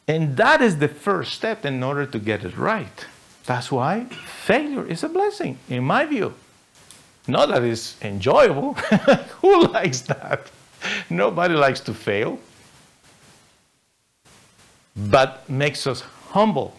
And 0.09 0.37
that 0.37 0.61
is 0.61 0.79
the 0.79 0.89
first 0.89 1.35
step 1.35 1.65
in 1.65 1.83
order 1.83 2.07
to 2.07 2.19
get 2.19 2.45
it 2.45 2.57
right. 2.57 3.07
That's 3.47 3.71
why 3.71 4.05
failure 4.05 4.87
is 4.87 5.05
a 5.05 5.09
blessing, 5.09 5.59
in 5.69 5.85
my 5.85 6.05
view. 6.05 6.35
Not 7.29 7.49
that 7.51 7.63
it's 7.63 7.97
enjoyable. 8.03 8.75
Who 9.43 9.67
likes 9.67 10.01
that? 10.03 10.51
Nobody 11.11 11.55
likes 11.55 11.81
to 11.81 11.95
fail. 11.95 12.39
But 14.97 15.49
makes 15.49 15.87
us 15.87 16.03
humble. 16.31 16.77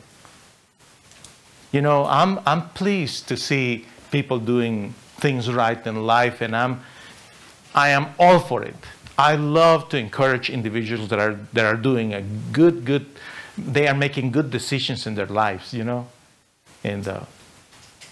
You 1.72 1.82
know, 1.82 2.06
I'm, 2.06 2.39
I'm 2.45 2.70
pleased 2.70 3.28
to 3.30 3.38
see 3.38 3.86
people 4.12 4.39
doing 4.39 4.93
things 5.18 5.49
right 5.52 5.86
in 5.88 6.06
life, 6.06 6.41
and 6.41 6.56
I'm, 6.56 6.82
I 7.74 7.89
am 7.89 8.08
all 8.20 8.39
for 8.39 8.64
it. 8.64 8.76
I 9.18 9.36
love 9.36 9.88
to 9.89 9.97
encourage 9.97 10.49
individuals 10.49 11.10
that 11.10 11.20
are, 11.20 11.39
that 11.54 11.66
are 11.66 11.78
doing 11.78 12.14
a 12.14 12.22
good, 12.52 12.86
good, 12.86 13.06
they 13.58 13.88
are 13.88 13.95
making 13.95 14.32
good 14.32 14.52
decisions 14.52 15.08
in 15.08 15.16
their 15.16 15.28
lives, 15.28 15.74
you 15.74 15.84
know, 15.84 16.08
in 16.84 17.04
the 17.04 17.26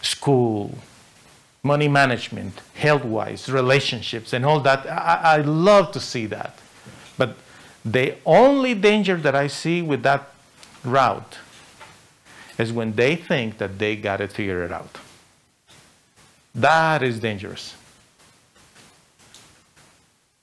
school, 0.02 0.78
money 1.64 1.88
management, 1.88 2.62
health 2.74 3.04
wise, 3.04 3.50
relationships, 3.50 4.34
and 4.34 4.46
all 4.46 4.60
that. 4.62 4.86
I, 4.88 5.38
I 5.38 5.38
love 5.42 5.92
to 5.94 6.00
see 6.00 6.26
that. 6.28 6.58
But 7.18 7.36
the 7.84 8.16
only 8.26 8.74
danger 8.74 9.18
that 9.18 9.36
I 9.36 9.48
see 9.48 9.82
with 9.82 10.04
that 10.04 10.30
route 10.84 11.38
is 12.58 12.72
when 12.72 12.94
they 12.94 13.16
think 13.16 13.58
that 13.58 13.80
they 13.80 13.96
got 13.96 14.22
it 14.22 14.32
figured 14.32 14.72
out. 14.72 14.98
That 16.56 17.04
is 17.04 17.20
dangerous. 17.20 17.76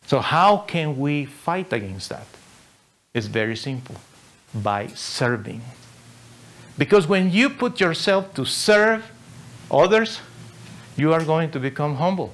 So, 0.07 0.21
how 0.21 0.59
can 0.59 0.99
we 0.99 1.25
fight 1.25 1.73
against 1.73 2.09
that? 2.11 2.27
It's 3.13 3.27
very 3.27 3.57
simple 3.57 3.97
by 4.55 4.87
serving. 4.89 5.63
Because 6.79 7.07
when 7.07 7.31
you 7.33 7.51
put 7.51 7.81
yourself 7.81 8.35
to 8.35 8.45
serve 8.45 9.11
others, 9.71 10.21
you 10.97 11.13
are 11.13 11.25
going 11.25 11.51
to 11.51 11.61
become 11.61 11.97
humble. 11.97 12.33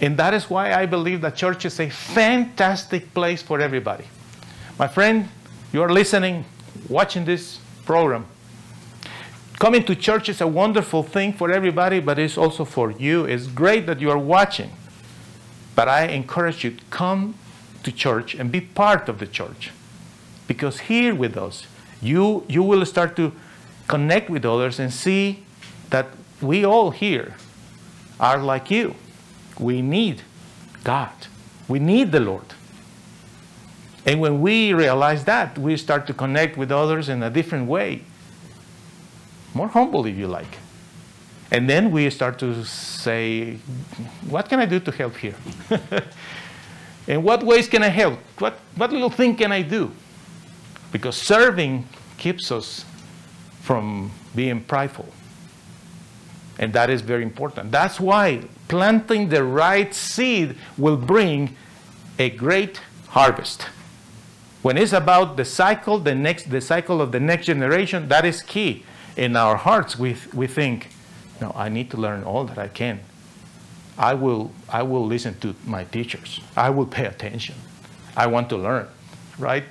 And 0.00 0.16
that 0.16 0.32
is 0.32 0.48
why 0.48 0.72
I 0.72 0.86
believe 0.86 1.20
that 1.20 1.36
church 1.36 1.64
is 1.64 1.78
a 1.78 1.90
fantastic 1.90 3.12
place 3.12 3.42
for 3.42 3.60
everybody. 3.60 4.04
My 4.78 4.88
friend, 4.88 5.28
you 5.72 5.82
are 5.82 5.92
listening, 5.92 6.46
watching 6.88 7.26
this 7.26 7.58
program. 7.84 8.24
Coming 9.58 9.84
to 9.84 9.94
church 9.94 10.30
is 10.30 10.40
a 10.40 10.46
wonderful 10.46 11.02
thing 11.02 11.34
for 11.34 11.52
everybody, 11.52 12.00
but 12.00 12.18
it's 12.18 12.38
also 12.38 12.64
for 12.64 12.92
you. 12.92 13.26
It's 13.26 13.46
great 13.46 13.84
that 13.86 14.00
you 14.00 14.10
are 14.10 14.18
watching. 14.18 14.70
But 15.74 15.88
I 15.88 16.06
encourage 16.06 16.64
you 16.64 16.70
to 16.70 16.84
come 16.88 17.34
to 17.82 17.92
church 17.92 18.34
and 18.34 18.50
be 18.50 18.62
part 18.62 19.10
of 19.10 19.18
the 19.18 19.26
church. 19.26 19.70
Because 20.46 20.80
here 20.80 21.14
with 21.14 21.36
us, 21.36 21.66
you, 22.00 22.46
you 22.48 22.62
will 22.62 22.86
start 22.86 23.16
to 23.16 23.32
connect 23.86 24.30
with 24.30 24.46
others 24.46 24.80
and 24.80 24.90
see 24.90 25.44
that 25.90 26.06
we 26.40 26.64
all 26.64 26.90
here 26.90 27.34
are 28.18 28.38
like 28.38 28.70
you. 28.70 28.94
We 29.58 29.82
need 29.82 30.22
God. 30.84 31.12
We 31.68 31.78
need 31.78 32.12
the 32.12 32.20
Lord. 32.20 32.46
And 34.06 34.20
when 34.20 34.40
we 34.40 34.72
realize 34.72 35.24
that, 35.24 35.58
we 35.58 35.76
start 35.76 36.06
to 36.06 36.14
connect 36.14 36.56
with 36.56 36.72
others 36.72 37.08
in 37.08 37.22
a 37.22 37.30
different 37.30 37.68
way. 37.68 38.02
More 39.54 39.68
humble, 39.68 40.06
if 40.06 40.16
you 40.16 40.26
like. 40.26 40.58
And 41.50 41.68
then 41.68 41.90
we 41.90 42.08
start 42.10 42.38
to 42.38 42.64
say, 42.64 43.56
what 44.28 44.48
can 44.48 44.60
I 44.60 44.66
do 44.66 44.80
to 44.80 44.90
help 44.92 45.16
here? 45.16 45.34
In 47.08 47.24
what 47.24 47.42
ways 47.42 47.68
can 47.68 47.82
I 47.82 47.88
help? 47.88 48.20
What, 48.38 48.54
what 48.76 48.92
little 48.92 49.10
thing 49.10 49.34
can 49.34 49.50
I 49.50 49.62
do? 49.62 49.90
Because 50.92 51.16
serving 51.16 51.88
keeps 52.18 52.52
us 52.52 52.84
from 53.62 54.12
being 54.34 54.62
prideful. 54.62 55.08
And 56.60 56.74
that 56.74 56.90
is 56.90 57.00
very 57.00 57.22
important. 57.22 57.72
That's 57.72 57.98
why 57.98 58.42
planting 58.68 59.30
the 59.30 59.42
right 59.42 59.92
seed 59.94 60.56
will 60.76 60.98
bring 60.98 61.56
a 62.18 62.28
great 62.28 62.82
harvest. 63.08 63.62
When 64.60 64.76
it's 64.76 64.92
about 64.92 65.38
the 65.38 65.44
cycle, 65.46 65.98
the 65.98 66.14
next 66.14 66.50
the 66.50 66.60
cycle 66.60 67.00
of 67.00 67.12
the 67.12 67.18
next 67.18 67.46
generation, 67.46 68.08
that 68.08 68.26
is 68.26 68.42
key. 68.42 68.84
In 69.16 69.36
our 69.36 69.56
hearts, 69.56 69.98
we, 69.98 70.16
we 70.34 70.46
think, 70.46 70.90
no, 71.40 71.50
I 71.56 71.70
need 71.70 71.90
to 71.92 71.96
learn 71.96 72.24
all 72.24 72.44
that 72.44 72.58
I 72.58 72.68
can. 72.68 73.00
I 73.96 74.12
will, 74.12 74.52
I 74.68 74.82
will 74.82 75.06
listen 75.06 75.38
to 75.40 75.54
my 75.64 75.84
teachers. 75.84 76.40
I 76.56 76.68
will 76.68 76.86
pay 76.86 77.06
attention. 77.06 77.54
I 78.14 78.26
want 78.26 78.50
to 78.50 78.58
learn, 78.58 78.86
right? 79.38 79.64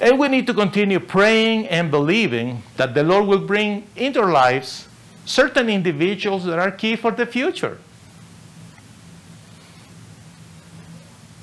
And 0.00 0.18
we 0.18 0.28
need 0.28 0.46
to 0.46 0.54
continue 0.54 1.00
praying 1.00 1.66
and 1.66 1.90
believing 1.90 2.62
that 2.76 2.94
the 2.94 3.02
Lord 3.02 3.26
will 3.26 3.44
bring 3.46 3.88
into 3.96 4.20
our 4.20 4.30
lives 4.30 4.86
certain 5.26 5.68
individuals 5.68 6.44
that 6.44 6.58
are 6.58 6.70
key 6.70 6.96
for 6.96 7.10
the 7.10 7.26
future. 7.26 7.78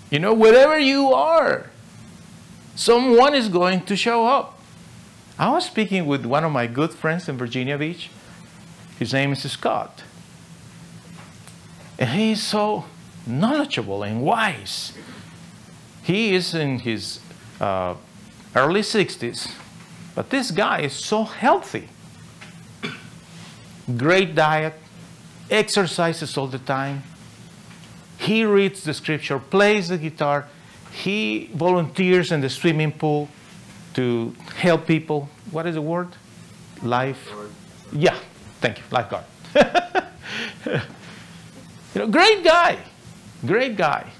You 0.09 0.19
know, 0.19 0.33
wherever 0.33 0.79
you 0.79 1.13
are, 1.13 1.69
someone 2.75 3.35
is 3.35 3.49
going 3.49 3.81
to 3.85 3.95
show 3.95 4.25
up. 4.25 4.59
I 5.37 5.49
was 5.49 5.65
speaking 5.65 6.05
with 6.05 6.25
one 6.25 6.43
of 6.43 6.51
my 6.51 6.67
good 6.67 6.93
friends 6.93 7.27
in 7.27 7.37
Virginia 7.37 7.77
Beach. 7.77 8.09
His 8.97 9.13
name 9.13 9.33
is 9.33 9.51
Scott. 9.51 10.03
And 11.99 12.11
he 12.11 12.31
is 12.31 12.43
so 12.43 12.85
knowledgeable 13.25 14.03
and 14.03 14.21
wise. 14.21 14.93
He 16.03 16.35
is 16.35 16.53
in 16.53 16.79
his 16.79 17.19
uh, 17.59 17.95
early 18.55 18.81
60s, 18.81 19.51
but 20.13 20.29
this 20.29 20.51
guy 20.51 20.81
is 20.81 20.93
so 20.93 21.23
healthy. 21.23 21.89
Great 23.97 24.35
diet, 24.35 24.73
exercises 25.49 26.37
all 26.37 26.47
the 26.47 26.59
time. 26.59 27.03
He 28.17 28.45
reads 28.45 28.83
the 28.83 28.93
scripture, 28.93 29.39
plays 29.39 29.89
the 29.89 29.97
guitar, 29.97 30.47
he 30.91 31.49
volunteers 31.53 32.31
in 32.31 32.41
the 32.41 32.49
swimming 32.49 32.91
pool 32.91 33.27
to 33.95 34.33
help 34.55 34.87
people. 34.87 35.29
What 35.51 35.65
is 35.67 35.75
the 35.75 35.81
word? 35.81 36.09
Life. 36.81 37.29
Yeah, 37.91 38.17
thank 38.61 38.77
you, 38.77 38.83
lifeguard. 38.91 39.25
you 40.65 40.81
know, 41.95 42.07
great 42.07 42.43
guy, 42.43 42.77
great 43.45 43.75
guy. 43.75 44.11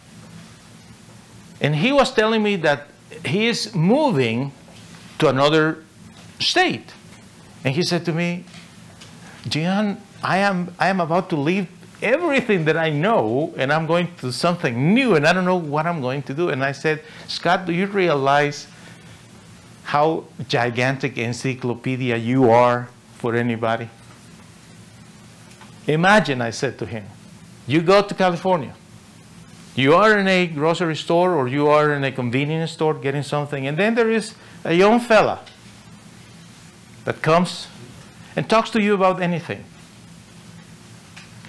And 1.61 1.76
he 1.76 1.91
was 1.91 2.14
telling 2.14 2.43
me 2.43 2.57
that 2.57 2.88
he 3.26 3.47
is 3.47 3.74
moving 3.74 4.51
to 5.20 5.30
another 5.30 5.84
state. 6.39 6.93
And 7.64 7.74
he 7.74 7.84
said 7.84 8.03
to 8.05 8.11
me, 8.11 8.43
Gian, 9.48 10.02
I 10.24 10.38
am, 10.38 10.74
I 10.80 10.88
am 10.88 11.02
about 11.02 11.30
to 11.32 11.36
leave 11.36 11.68
everything 12.02 12.66
that 12.66 12.78
I 12.78 12.89
know 12.89 13.54
and 13.58 13.72
I'm 13.72 13.86
going 13.88 14.14
to 14.18 14.32
something 14.32 14.94
new 14.94 15.16
and 15.16 15.26
I 15.26 15.34
don't 15.34 15.46
know 15.46 15.58
what 15.58 15.86
I'm 15.86 16.02
going 16.02 16.24
to 16.24 16.34
do. 16.34 16.50
And 16.50 16.64
I 16.64 16.72
said, 16.72 17.02
Scott, 17.28 17.66
do 17.66 17.74
you 17.74 17.88
realize 17.88 18.68
how 19.84 20.26
gigantic 20.48 21.18
encyclopedia 21.18 22.18
you 22.18 22.50
are 22.50 22.89
for 23.16 23.36
anybody? 23.36 23.89
Imagine, 25.88 26.41
I 26.41 26.52
said 26.52 26.78
to 26.80 26.86
him, 26.86 27.06
you 27.68 27.82
go 27.82 28.02
to 28.02 28.14
California. 28.14 28.74
You 29.76 29.96
are 29.96 30.18
in 30.20 30.28
a 30.28 30.48
grocery 30.48 30.96
store 30.96 31.34
or 31.34 31.48
you 31.48 31.68
are 31.68 31.94
in 31.94 32.04
a 32.04 32.12
convenience 32.12 32.72
store 32.72 32.94
getting 32.94 33.24
something, 33.24 33.66
and 33.66 33.78
then 33.78 33.96
there 33.96 34.10
is 34.10 34.36
a 34.64 34.74
young 34.74 35.00
fella 35.00 35.39
that 37.06 37.22
comes 37.22 37.68
and 38.36 38.50
talks 38.50 38.70
to 38.72 38.82
you 38.82 38.94
about 38.94 39.22
anything. 39.22 39.64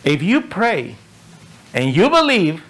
If 0.05 0.22
you 0.22 0.41
pray 0.43 0.97
and 1.72 1.95
you 1.97 2.11
believe, 2.11 2.62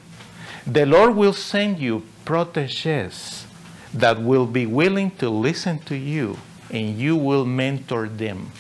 the 0.67 0.87
Lord 0.87 1.17
will 1.17 1.33
send 1.33 1.79
you 1.79 2.05
proteges 2.25 3.47
that 3.93 4.21
will 4.21 4.47
be 4.47 4.67
willing 4.67 5.11
to 5.17 5.29
listen 5.29 5.79
to 5.81 5.97
you 5.97 6.39
and 6.71 6.97
you 6.99 7.17
will 7.17 7.45
mentor 7.45 8.09
them. 8.09 8.51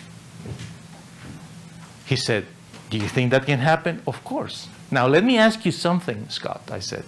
He 2.07 2.17
said, 2.17 2.47
Do 2.91 2.99
you 2.99 3.09
think 3.09 3.31
that 3.31 3.47
can 3.47 3.61
happen? 3.61 4.03
Of 4.07 4.23
course. 4.25 4.69
Now, 4.91 5.07
let 5.07 5.25
me 5.25 5.39
ask 5.39 5.65
you 5.65 5.73
something, 5.73 6.29
Scott, 6.29 6.63
I 6.71 6.79
said. 6.79 7.05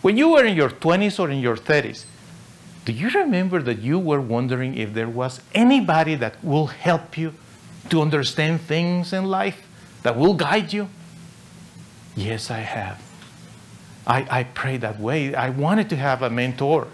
When 0.00 0.16
you 0.16 0.30
were 0.30 0.44
in 0.44 0.56
your 0.56 0.70
20s 0.70 1.20
or 1.20 1.30
in 1.30 1.38
your 1.38 1.56
30s, 1.56 2.06
do 2.84 2.92
you 2.92 3.10
remember 3.10 3.62
that 3.62 3.78
you 3.78 3.98
were 3.98 4.20
wondering 4.20 4.76
if 4.76 4.92
there 4.92 5.08
was 5.08 5.40
anybody 5.54 6.14
that 6.16 6.42
will 6.42 6.66
help 6.66 7.16
you 7.16 7.34
to 7.90 8.00
understand 8.00 8.60
things 8.60 9.12
in 9.12 9.24
life, 9.24 9.66
that 10.02 10.16
will 10.16 10.34
guide 10.34 10.72
you? 10.72 10.88
Yes, 12.16 12.50
I 12.50 12.58
have. 12.58 13.00
I, 14.06 14.26
I 14.30 14.44
pray 14.44 14.78
that 14.78 14.98
way. 14.98 15.34
I 15.34 15.50
wanted 15.50 15.88
to 15.90 15.96
have 15.96 16.22
a 16.22 16.30
mentor. 16.30 16.88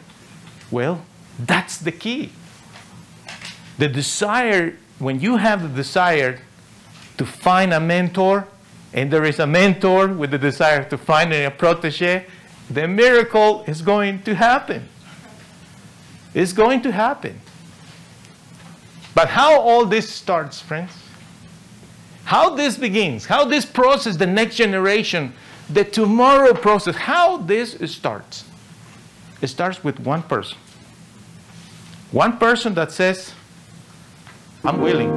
Well, 0.71 1.05
that's 1.39 1.79
the 1.79 1.93
key. 1.93 2.33
The 3.79 3.89
desire, 3.89 4.77
when 4.99 5.21
you 5.21 5.37
have 5.37 5.63
the 5.63 5.69
desire 5.69 6.41
to 7.17 7.25
find 7.25 7.73
a 7.73 7.81
mentor, 7.81 8.47
and 8.93 9.11
there 9.11 9.25
is 9.25 9.39
a 9.39 9.47
mentor 9.47 10.09
with 10.09 10.33
the 10.33 10.39
desire 10.39 10.85
to 10.85 10.99
find 10.99 11.33
a 11.33 11.51
protege, 11.51 12.27
the 12.69 12.87
miracle 12.87 13.65
is 13.67 13.81
going 13.81 14.23
to 14.23 14.35
happen. 14.35 14.89
It's 16.35 16.53
going 16.53 16.83
to 16.83 16.93
happen. 16.93 17.41
But 19.15 19.29
how 19.29 19.61
all 19.61 19.85
this 19.85 20.09
starts, 20.09 20.61
friends? 20.61 20.93
How 22.25 22.55
this 22.55 22.77
begins, 22.77 23.25
how 23.25 23.47
this 23.47 23.65
process, 23.65 24.17
the 24.17 24.27
next 24.27 24.57
generation, 24.57 25.33
the 25.71 25.85
tomorrow 25.85 26.53
process, 26.53 26.95
how 26.95 27.39
this 27.39 27.77
starts. 27.91 28.45
It 29.41 29.49
starts 29.49 29.83
with 29.83 29.99
one 30.01 30.23
person. 30.23 30.59
One 32.13 32.37
person 32.39 32.75
that 32.75 32.93
says, 32.93 33.33
I'm 34.65 34.81
willing. 34.81 35.11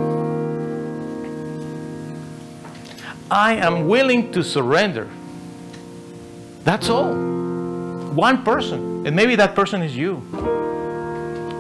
I 3.30 3.54
am 3.56 3.88
willing 3.88 4.32
to 4.34 4.44
surrender. 4.44 5.10
That's 6.64 6.90
all. 6.90 7.14
One 7.14 8.44
person. 8.44 9.06
And 9.06 9.16
maybe 9.16 9.36
that 9.36 9.56
person 9.56 9.82
is 9.82 9.96
you. 9.96 10.22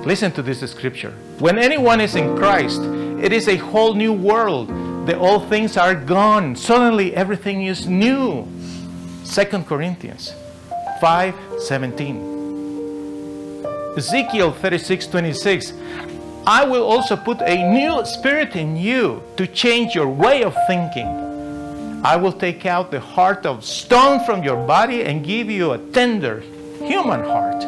Listen 0.05 0.31
to 0.31 0.41
this 0.41 0.59
scripture. 0.69 1.11
When 1.39 1.59
anyone 1.59 2.01
is 2.01 2.15
in 2.15 2.35
Christ, 2.35 2.81
it 3.21 3.31
is 3.31 3.47
a 3.47 3.57
whole 3.57 3.93
new 3.93 4.13
world. 4.13 4.67
The 5.05 5.17
old 5.17 5.47
things 5.49 5.77
are 5.77 5.95
gone. 5.95 6.55
Suddenly 6.55 7.15
everything 7.15 7.65
is 7.65 7.87
new. 7.87 8.47
2 9.25 9.45
Corinthians 9.63 10.33
5 10.99 11.35
17. 11.59 13.65
Ezekiel 13.95 14.51
36 14.53 15.07
26. 15.07 15.73
I 16.47 16.65
will 16.65 16.83
also 16.83 17.15
put 17.15 17.39
a 17.41 17.71
new 17.71 18.03
spirit 18.05 18.55
in 18.55 18.75
you 18.75 19.21
to 19.37 19.45
change 19.45 19.93
your 19.93 20.07
way 20.07 20.43
of 20.43 20.55
thinking 20.65 21.21
I 22.03 22.15
will 22.15 22.33
take 22.33 22.65
out 22.65 22.89
the 22.89 22.99
heart 22.99 23.45
of 23.45 23.63
stone 23.63 24.25
from 24.25 24.41
your 24.41 24.65
body 24.65 25.03
and 25.03 25.23
give 25.23 25.51
you 25.51 25.73
a 25.73 25.77
tender 25.77 26.39
human 26.79 27.23
heart. 27.23 27.63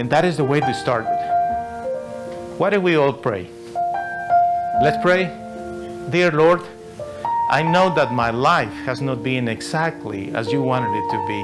And 0.00 0.10
that 0.10 0.24
is 0.24 0.36
the 0.36 0.44
way 0.44 0.60
to 0.60 0.74
start. 0.74 1.06
Why 2.58 2.70
do 2.70 2.80
we 2.80 2.96
all 2.96 3.12
pray? 3.12 3.48
Let's 4.82 5.02
pray. 5.02 5.24
Dear 6.10 6.32
Lord, 6.32 6.62
I 7.50 7.62
know 7.62 7.94
that 7.94 8.12
my 8.12 8.30
life 8.30 8.72
has 8.84 9.00
not 9.00 9.22
been 9.22 9.48
exactly 9.48 10.34
as 10.34 10.52
you 10.52 10.62
wanted 10.62 10.92
it 10.96 11.10
to 11.10 11.18
be. 11.26 11.40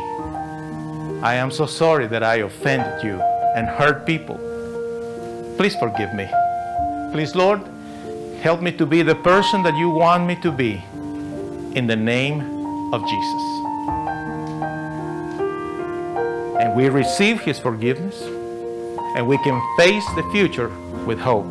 I 1.23 1.35
am 1.35 1.51
so 1.51 1.67
sorry 1.67 2.07
that 2.09 2.23
I 2.23 2.37
offended 2.37 3.05
you 3.05 3.21
and 3.57 3.67
hurt 3.69 4.07
people. 4.07 4.37
Please 5.57 5.77
forgive 5.77 6.13
me. 6.15 6.29
Please, 7.13 7.35
Lord, 7.35 7.61
Help 8.43 8.61
me 8.61 8.73
to 8.73 8.85
be 8.85 9.03
the 9.03 9.15
person 9.15 9.63
that 9.63 9.77
you 9.77 9.89
want 9.89 10.27
me 10.27 10.35
to 10.43 10.51
be 10.51 10.83
in 11.79 11.87
the 11.87 11.95
name 11.95 12.41
of 12.93 13.01
Jesus. 13.07 13.43
And 16.61 16.75
we 16.75 16.89
receive 16.89 17.41
His 17.41 17.61
forgiveness 17.61 18.21
and 19.17 19.27
we 19.27 19.39
can 19.39 19.61
face 19.77 20.05
the 20.15 20.23
future 20.33 20.69
with 21.07 21.19
hope. 21.19 21.47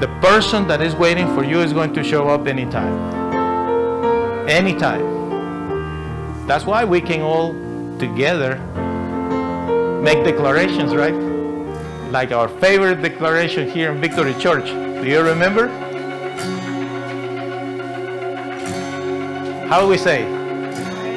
The 0.00 0.08
person 0.20 0.68
that 0.68 0.80
is 0.80 0.94
waiting 0.94 1.26
for 1.34 1.44
you 1.44 1.60
is 1.60 1.72
going 1.72 1.92
to 1.94 2.04
show 2.04 2.28
up 2.28 2.46
anytime. 2.46 2.96
Anytime. 4.48 6.46
That's 6.46 6.64
why 6.64 6.84
we 6.84 7.00
can 7.00 7.20
all 7.22 7.52
together 7.98 8.58
make 10.02 10.24
declarations, 10.24 10.94
right? 10.94 11.28
like 12.10 12.32
our 12.32 12.48
favorite 12.48 13.02
declaration 13.02 13.70
here 13.70 13.92
in 13.92 14.00
Victory 14.00 14.34
Church. 14.34 14.66
Do 14.66 15.06
you 15.08 15.20
remember? 15.20 15.68
How 19.68 19.82
do 19.82 19.88
we 19.88 19.98
say? 19.98 20.37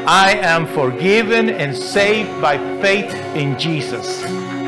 I 0.07 0.33
am 0.41 0.65
forgiven 0.65 1.49
and 1.49 1.77
saved 1.77 2.41
by 2.41 2.57
faith 2.81 3.13
in 3.35 3.57
Jesus. 3.59 4.21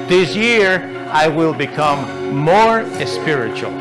This 0.07 0.35
year, 0.35 1.07
I 1.11 1.27
will 1.27 1.53
become 1.55 2.35
more 2.35 2.85
spiritual. 3.03 3.71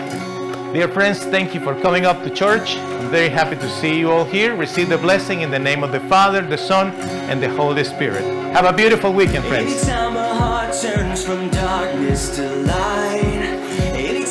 Dear 0.73 0.89
friends, 0.89 1.19
thank 1.25 1.55
you 1.55 1.61
for 1.61 1.79
coming 1.83 2.07
up 2.07 2.23
to 2.23 2.31
church. 2.31 2.77
I'm 2.77 3.11
very 3.11 3.29
happy 3.29 3.57
to 3.57 3.69
see 3.69 3.99
you 3.99 4.11
all 4.11 4.25
here. 4.25 4.57
Receive 4.57 4.89
the 4.89 4.97
blessing 4.97 5.43
in 5.43 5.51
the 5.51 5.59
name 5.59 5.85
of 5.85 5.93
the 5.93 6.01
Father, 6.01 6.41
the 6.41 6.57
Son, 6.57 6.89
and 7.29 7.43
the 7.43 7.51
Holy 7.51 7.85
Spirit. 7.85 8.25
Have 8.55 8.65
a 8.65 8.73
beautiful 8.73 9.13
weekend, 9.13 9.45
friends. 9.45 9.85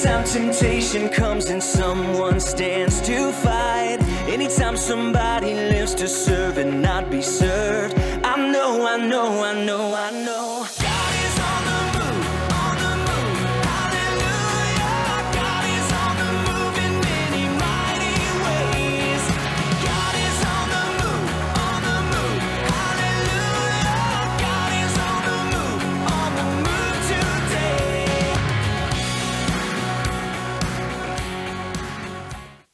Anytime 0.02 0.26
temptation 0.26 1.10
comes 1.10 1.52
and 1.52 1.62
someone 1.62 2.40
stands 2.40 3.02
to 3.02 3.32
fight, 3.34 4.00
anytime 4.28 4.76
somebody 4.76 5.54
lives 5.54 5.94
to 5.94 6.08
serve 6.08 6.58
and 6.58 6.82
not 6.82 7.12
be 7.12 7.22
served, 7.22 7.94
I 8.24 8.36
know, 8.52 8.84
I 8.88 8.98
know, 8.98 9.44
I 9.44 9.64
know, 9.64 9.94
I 9.94 10.10
know. 10.10 10.81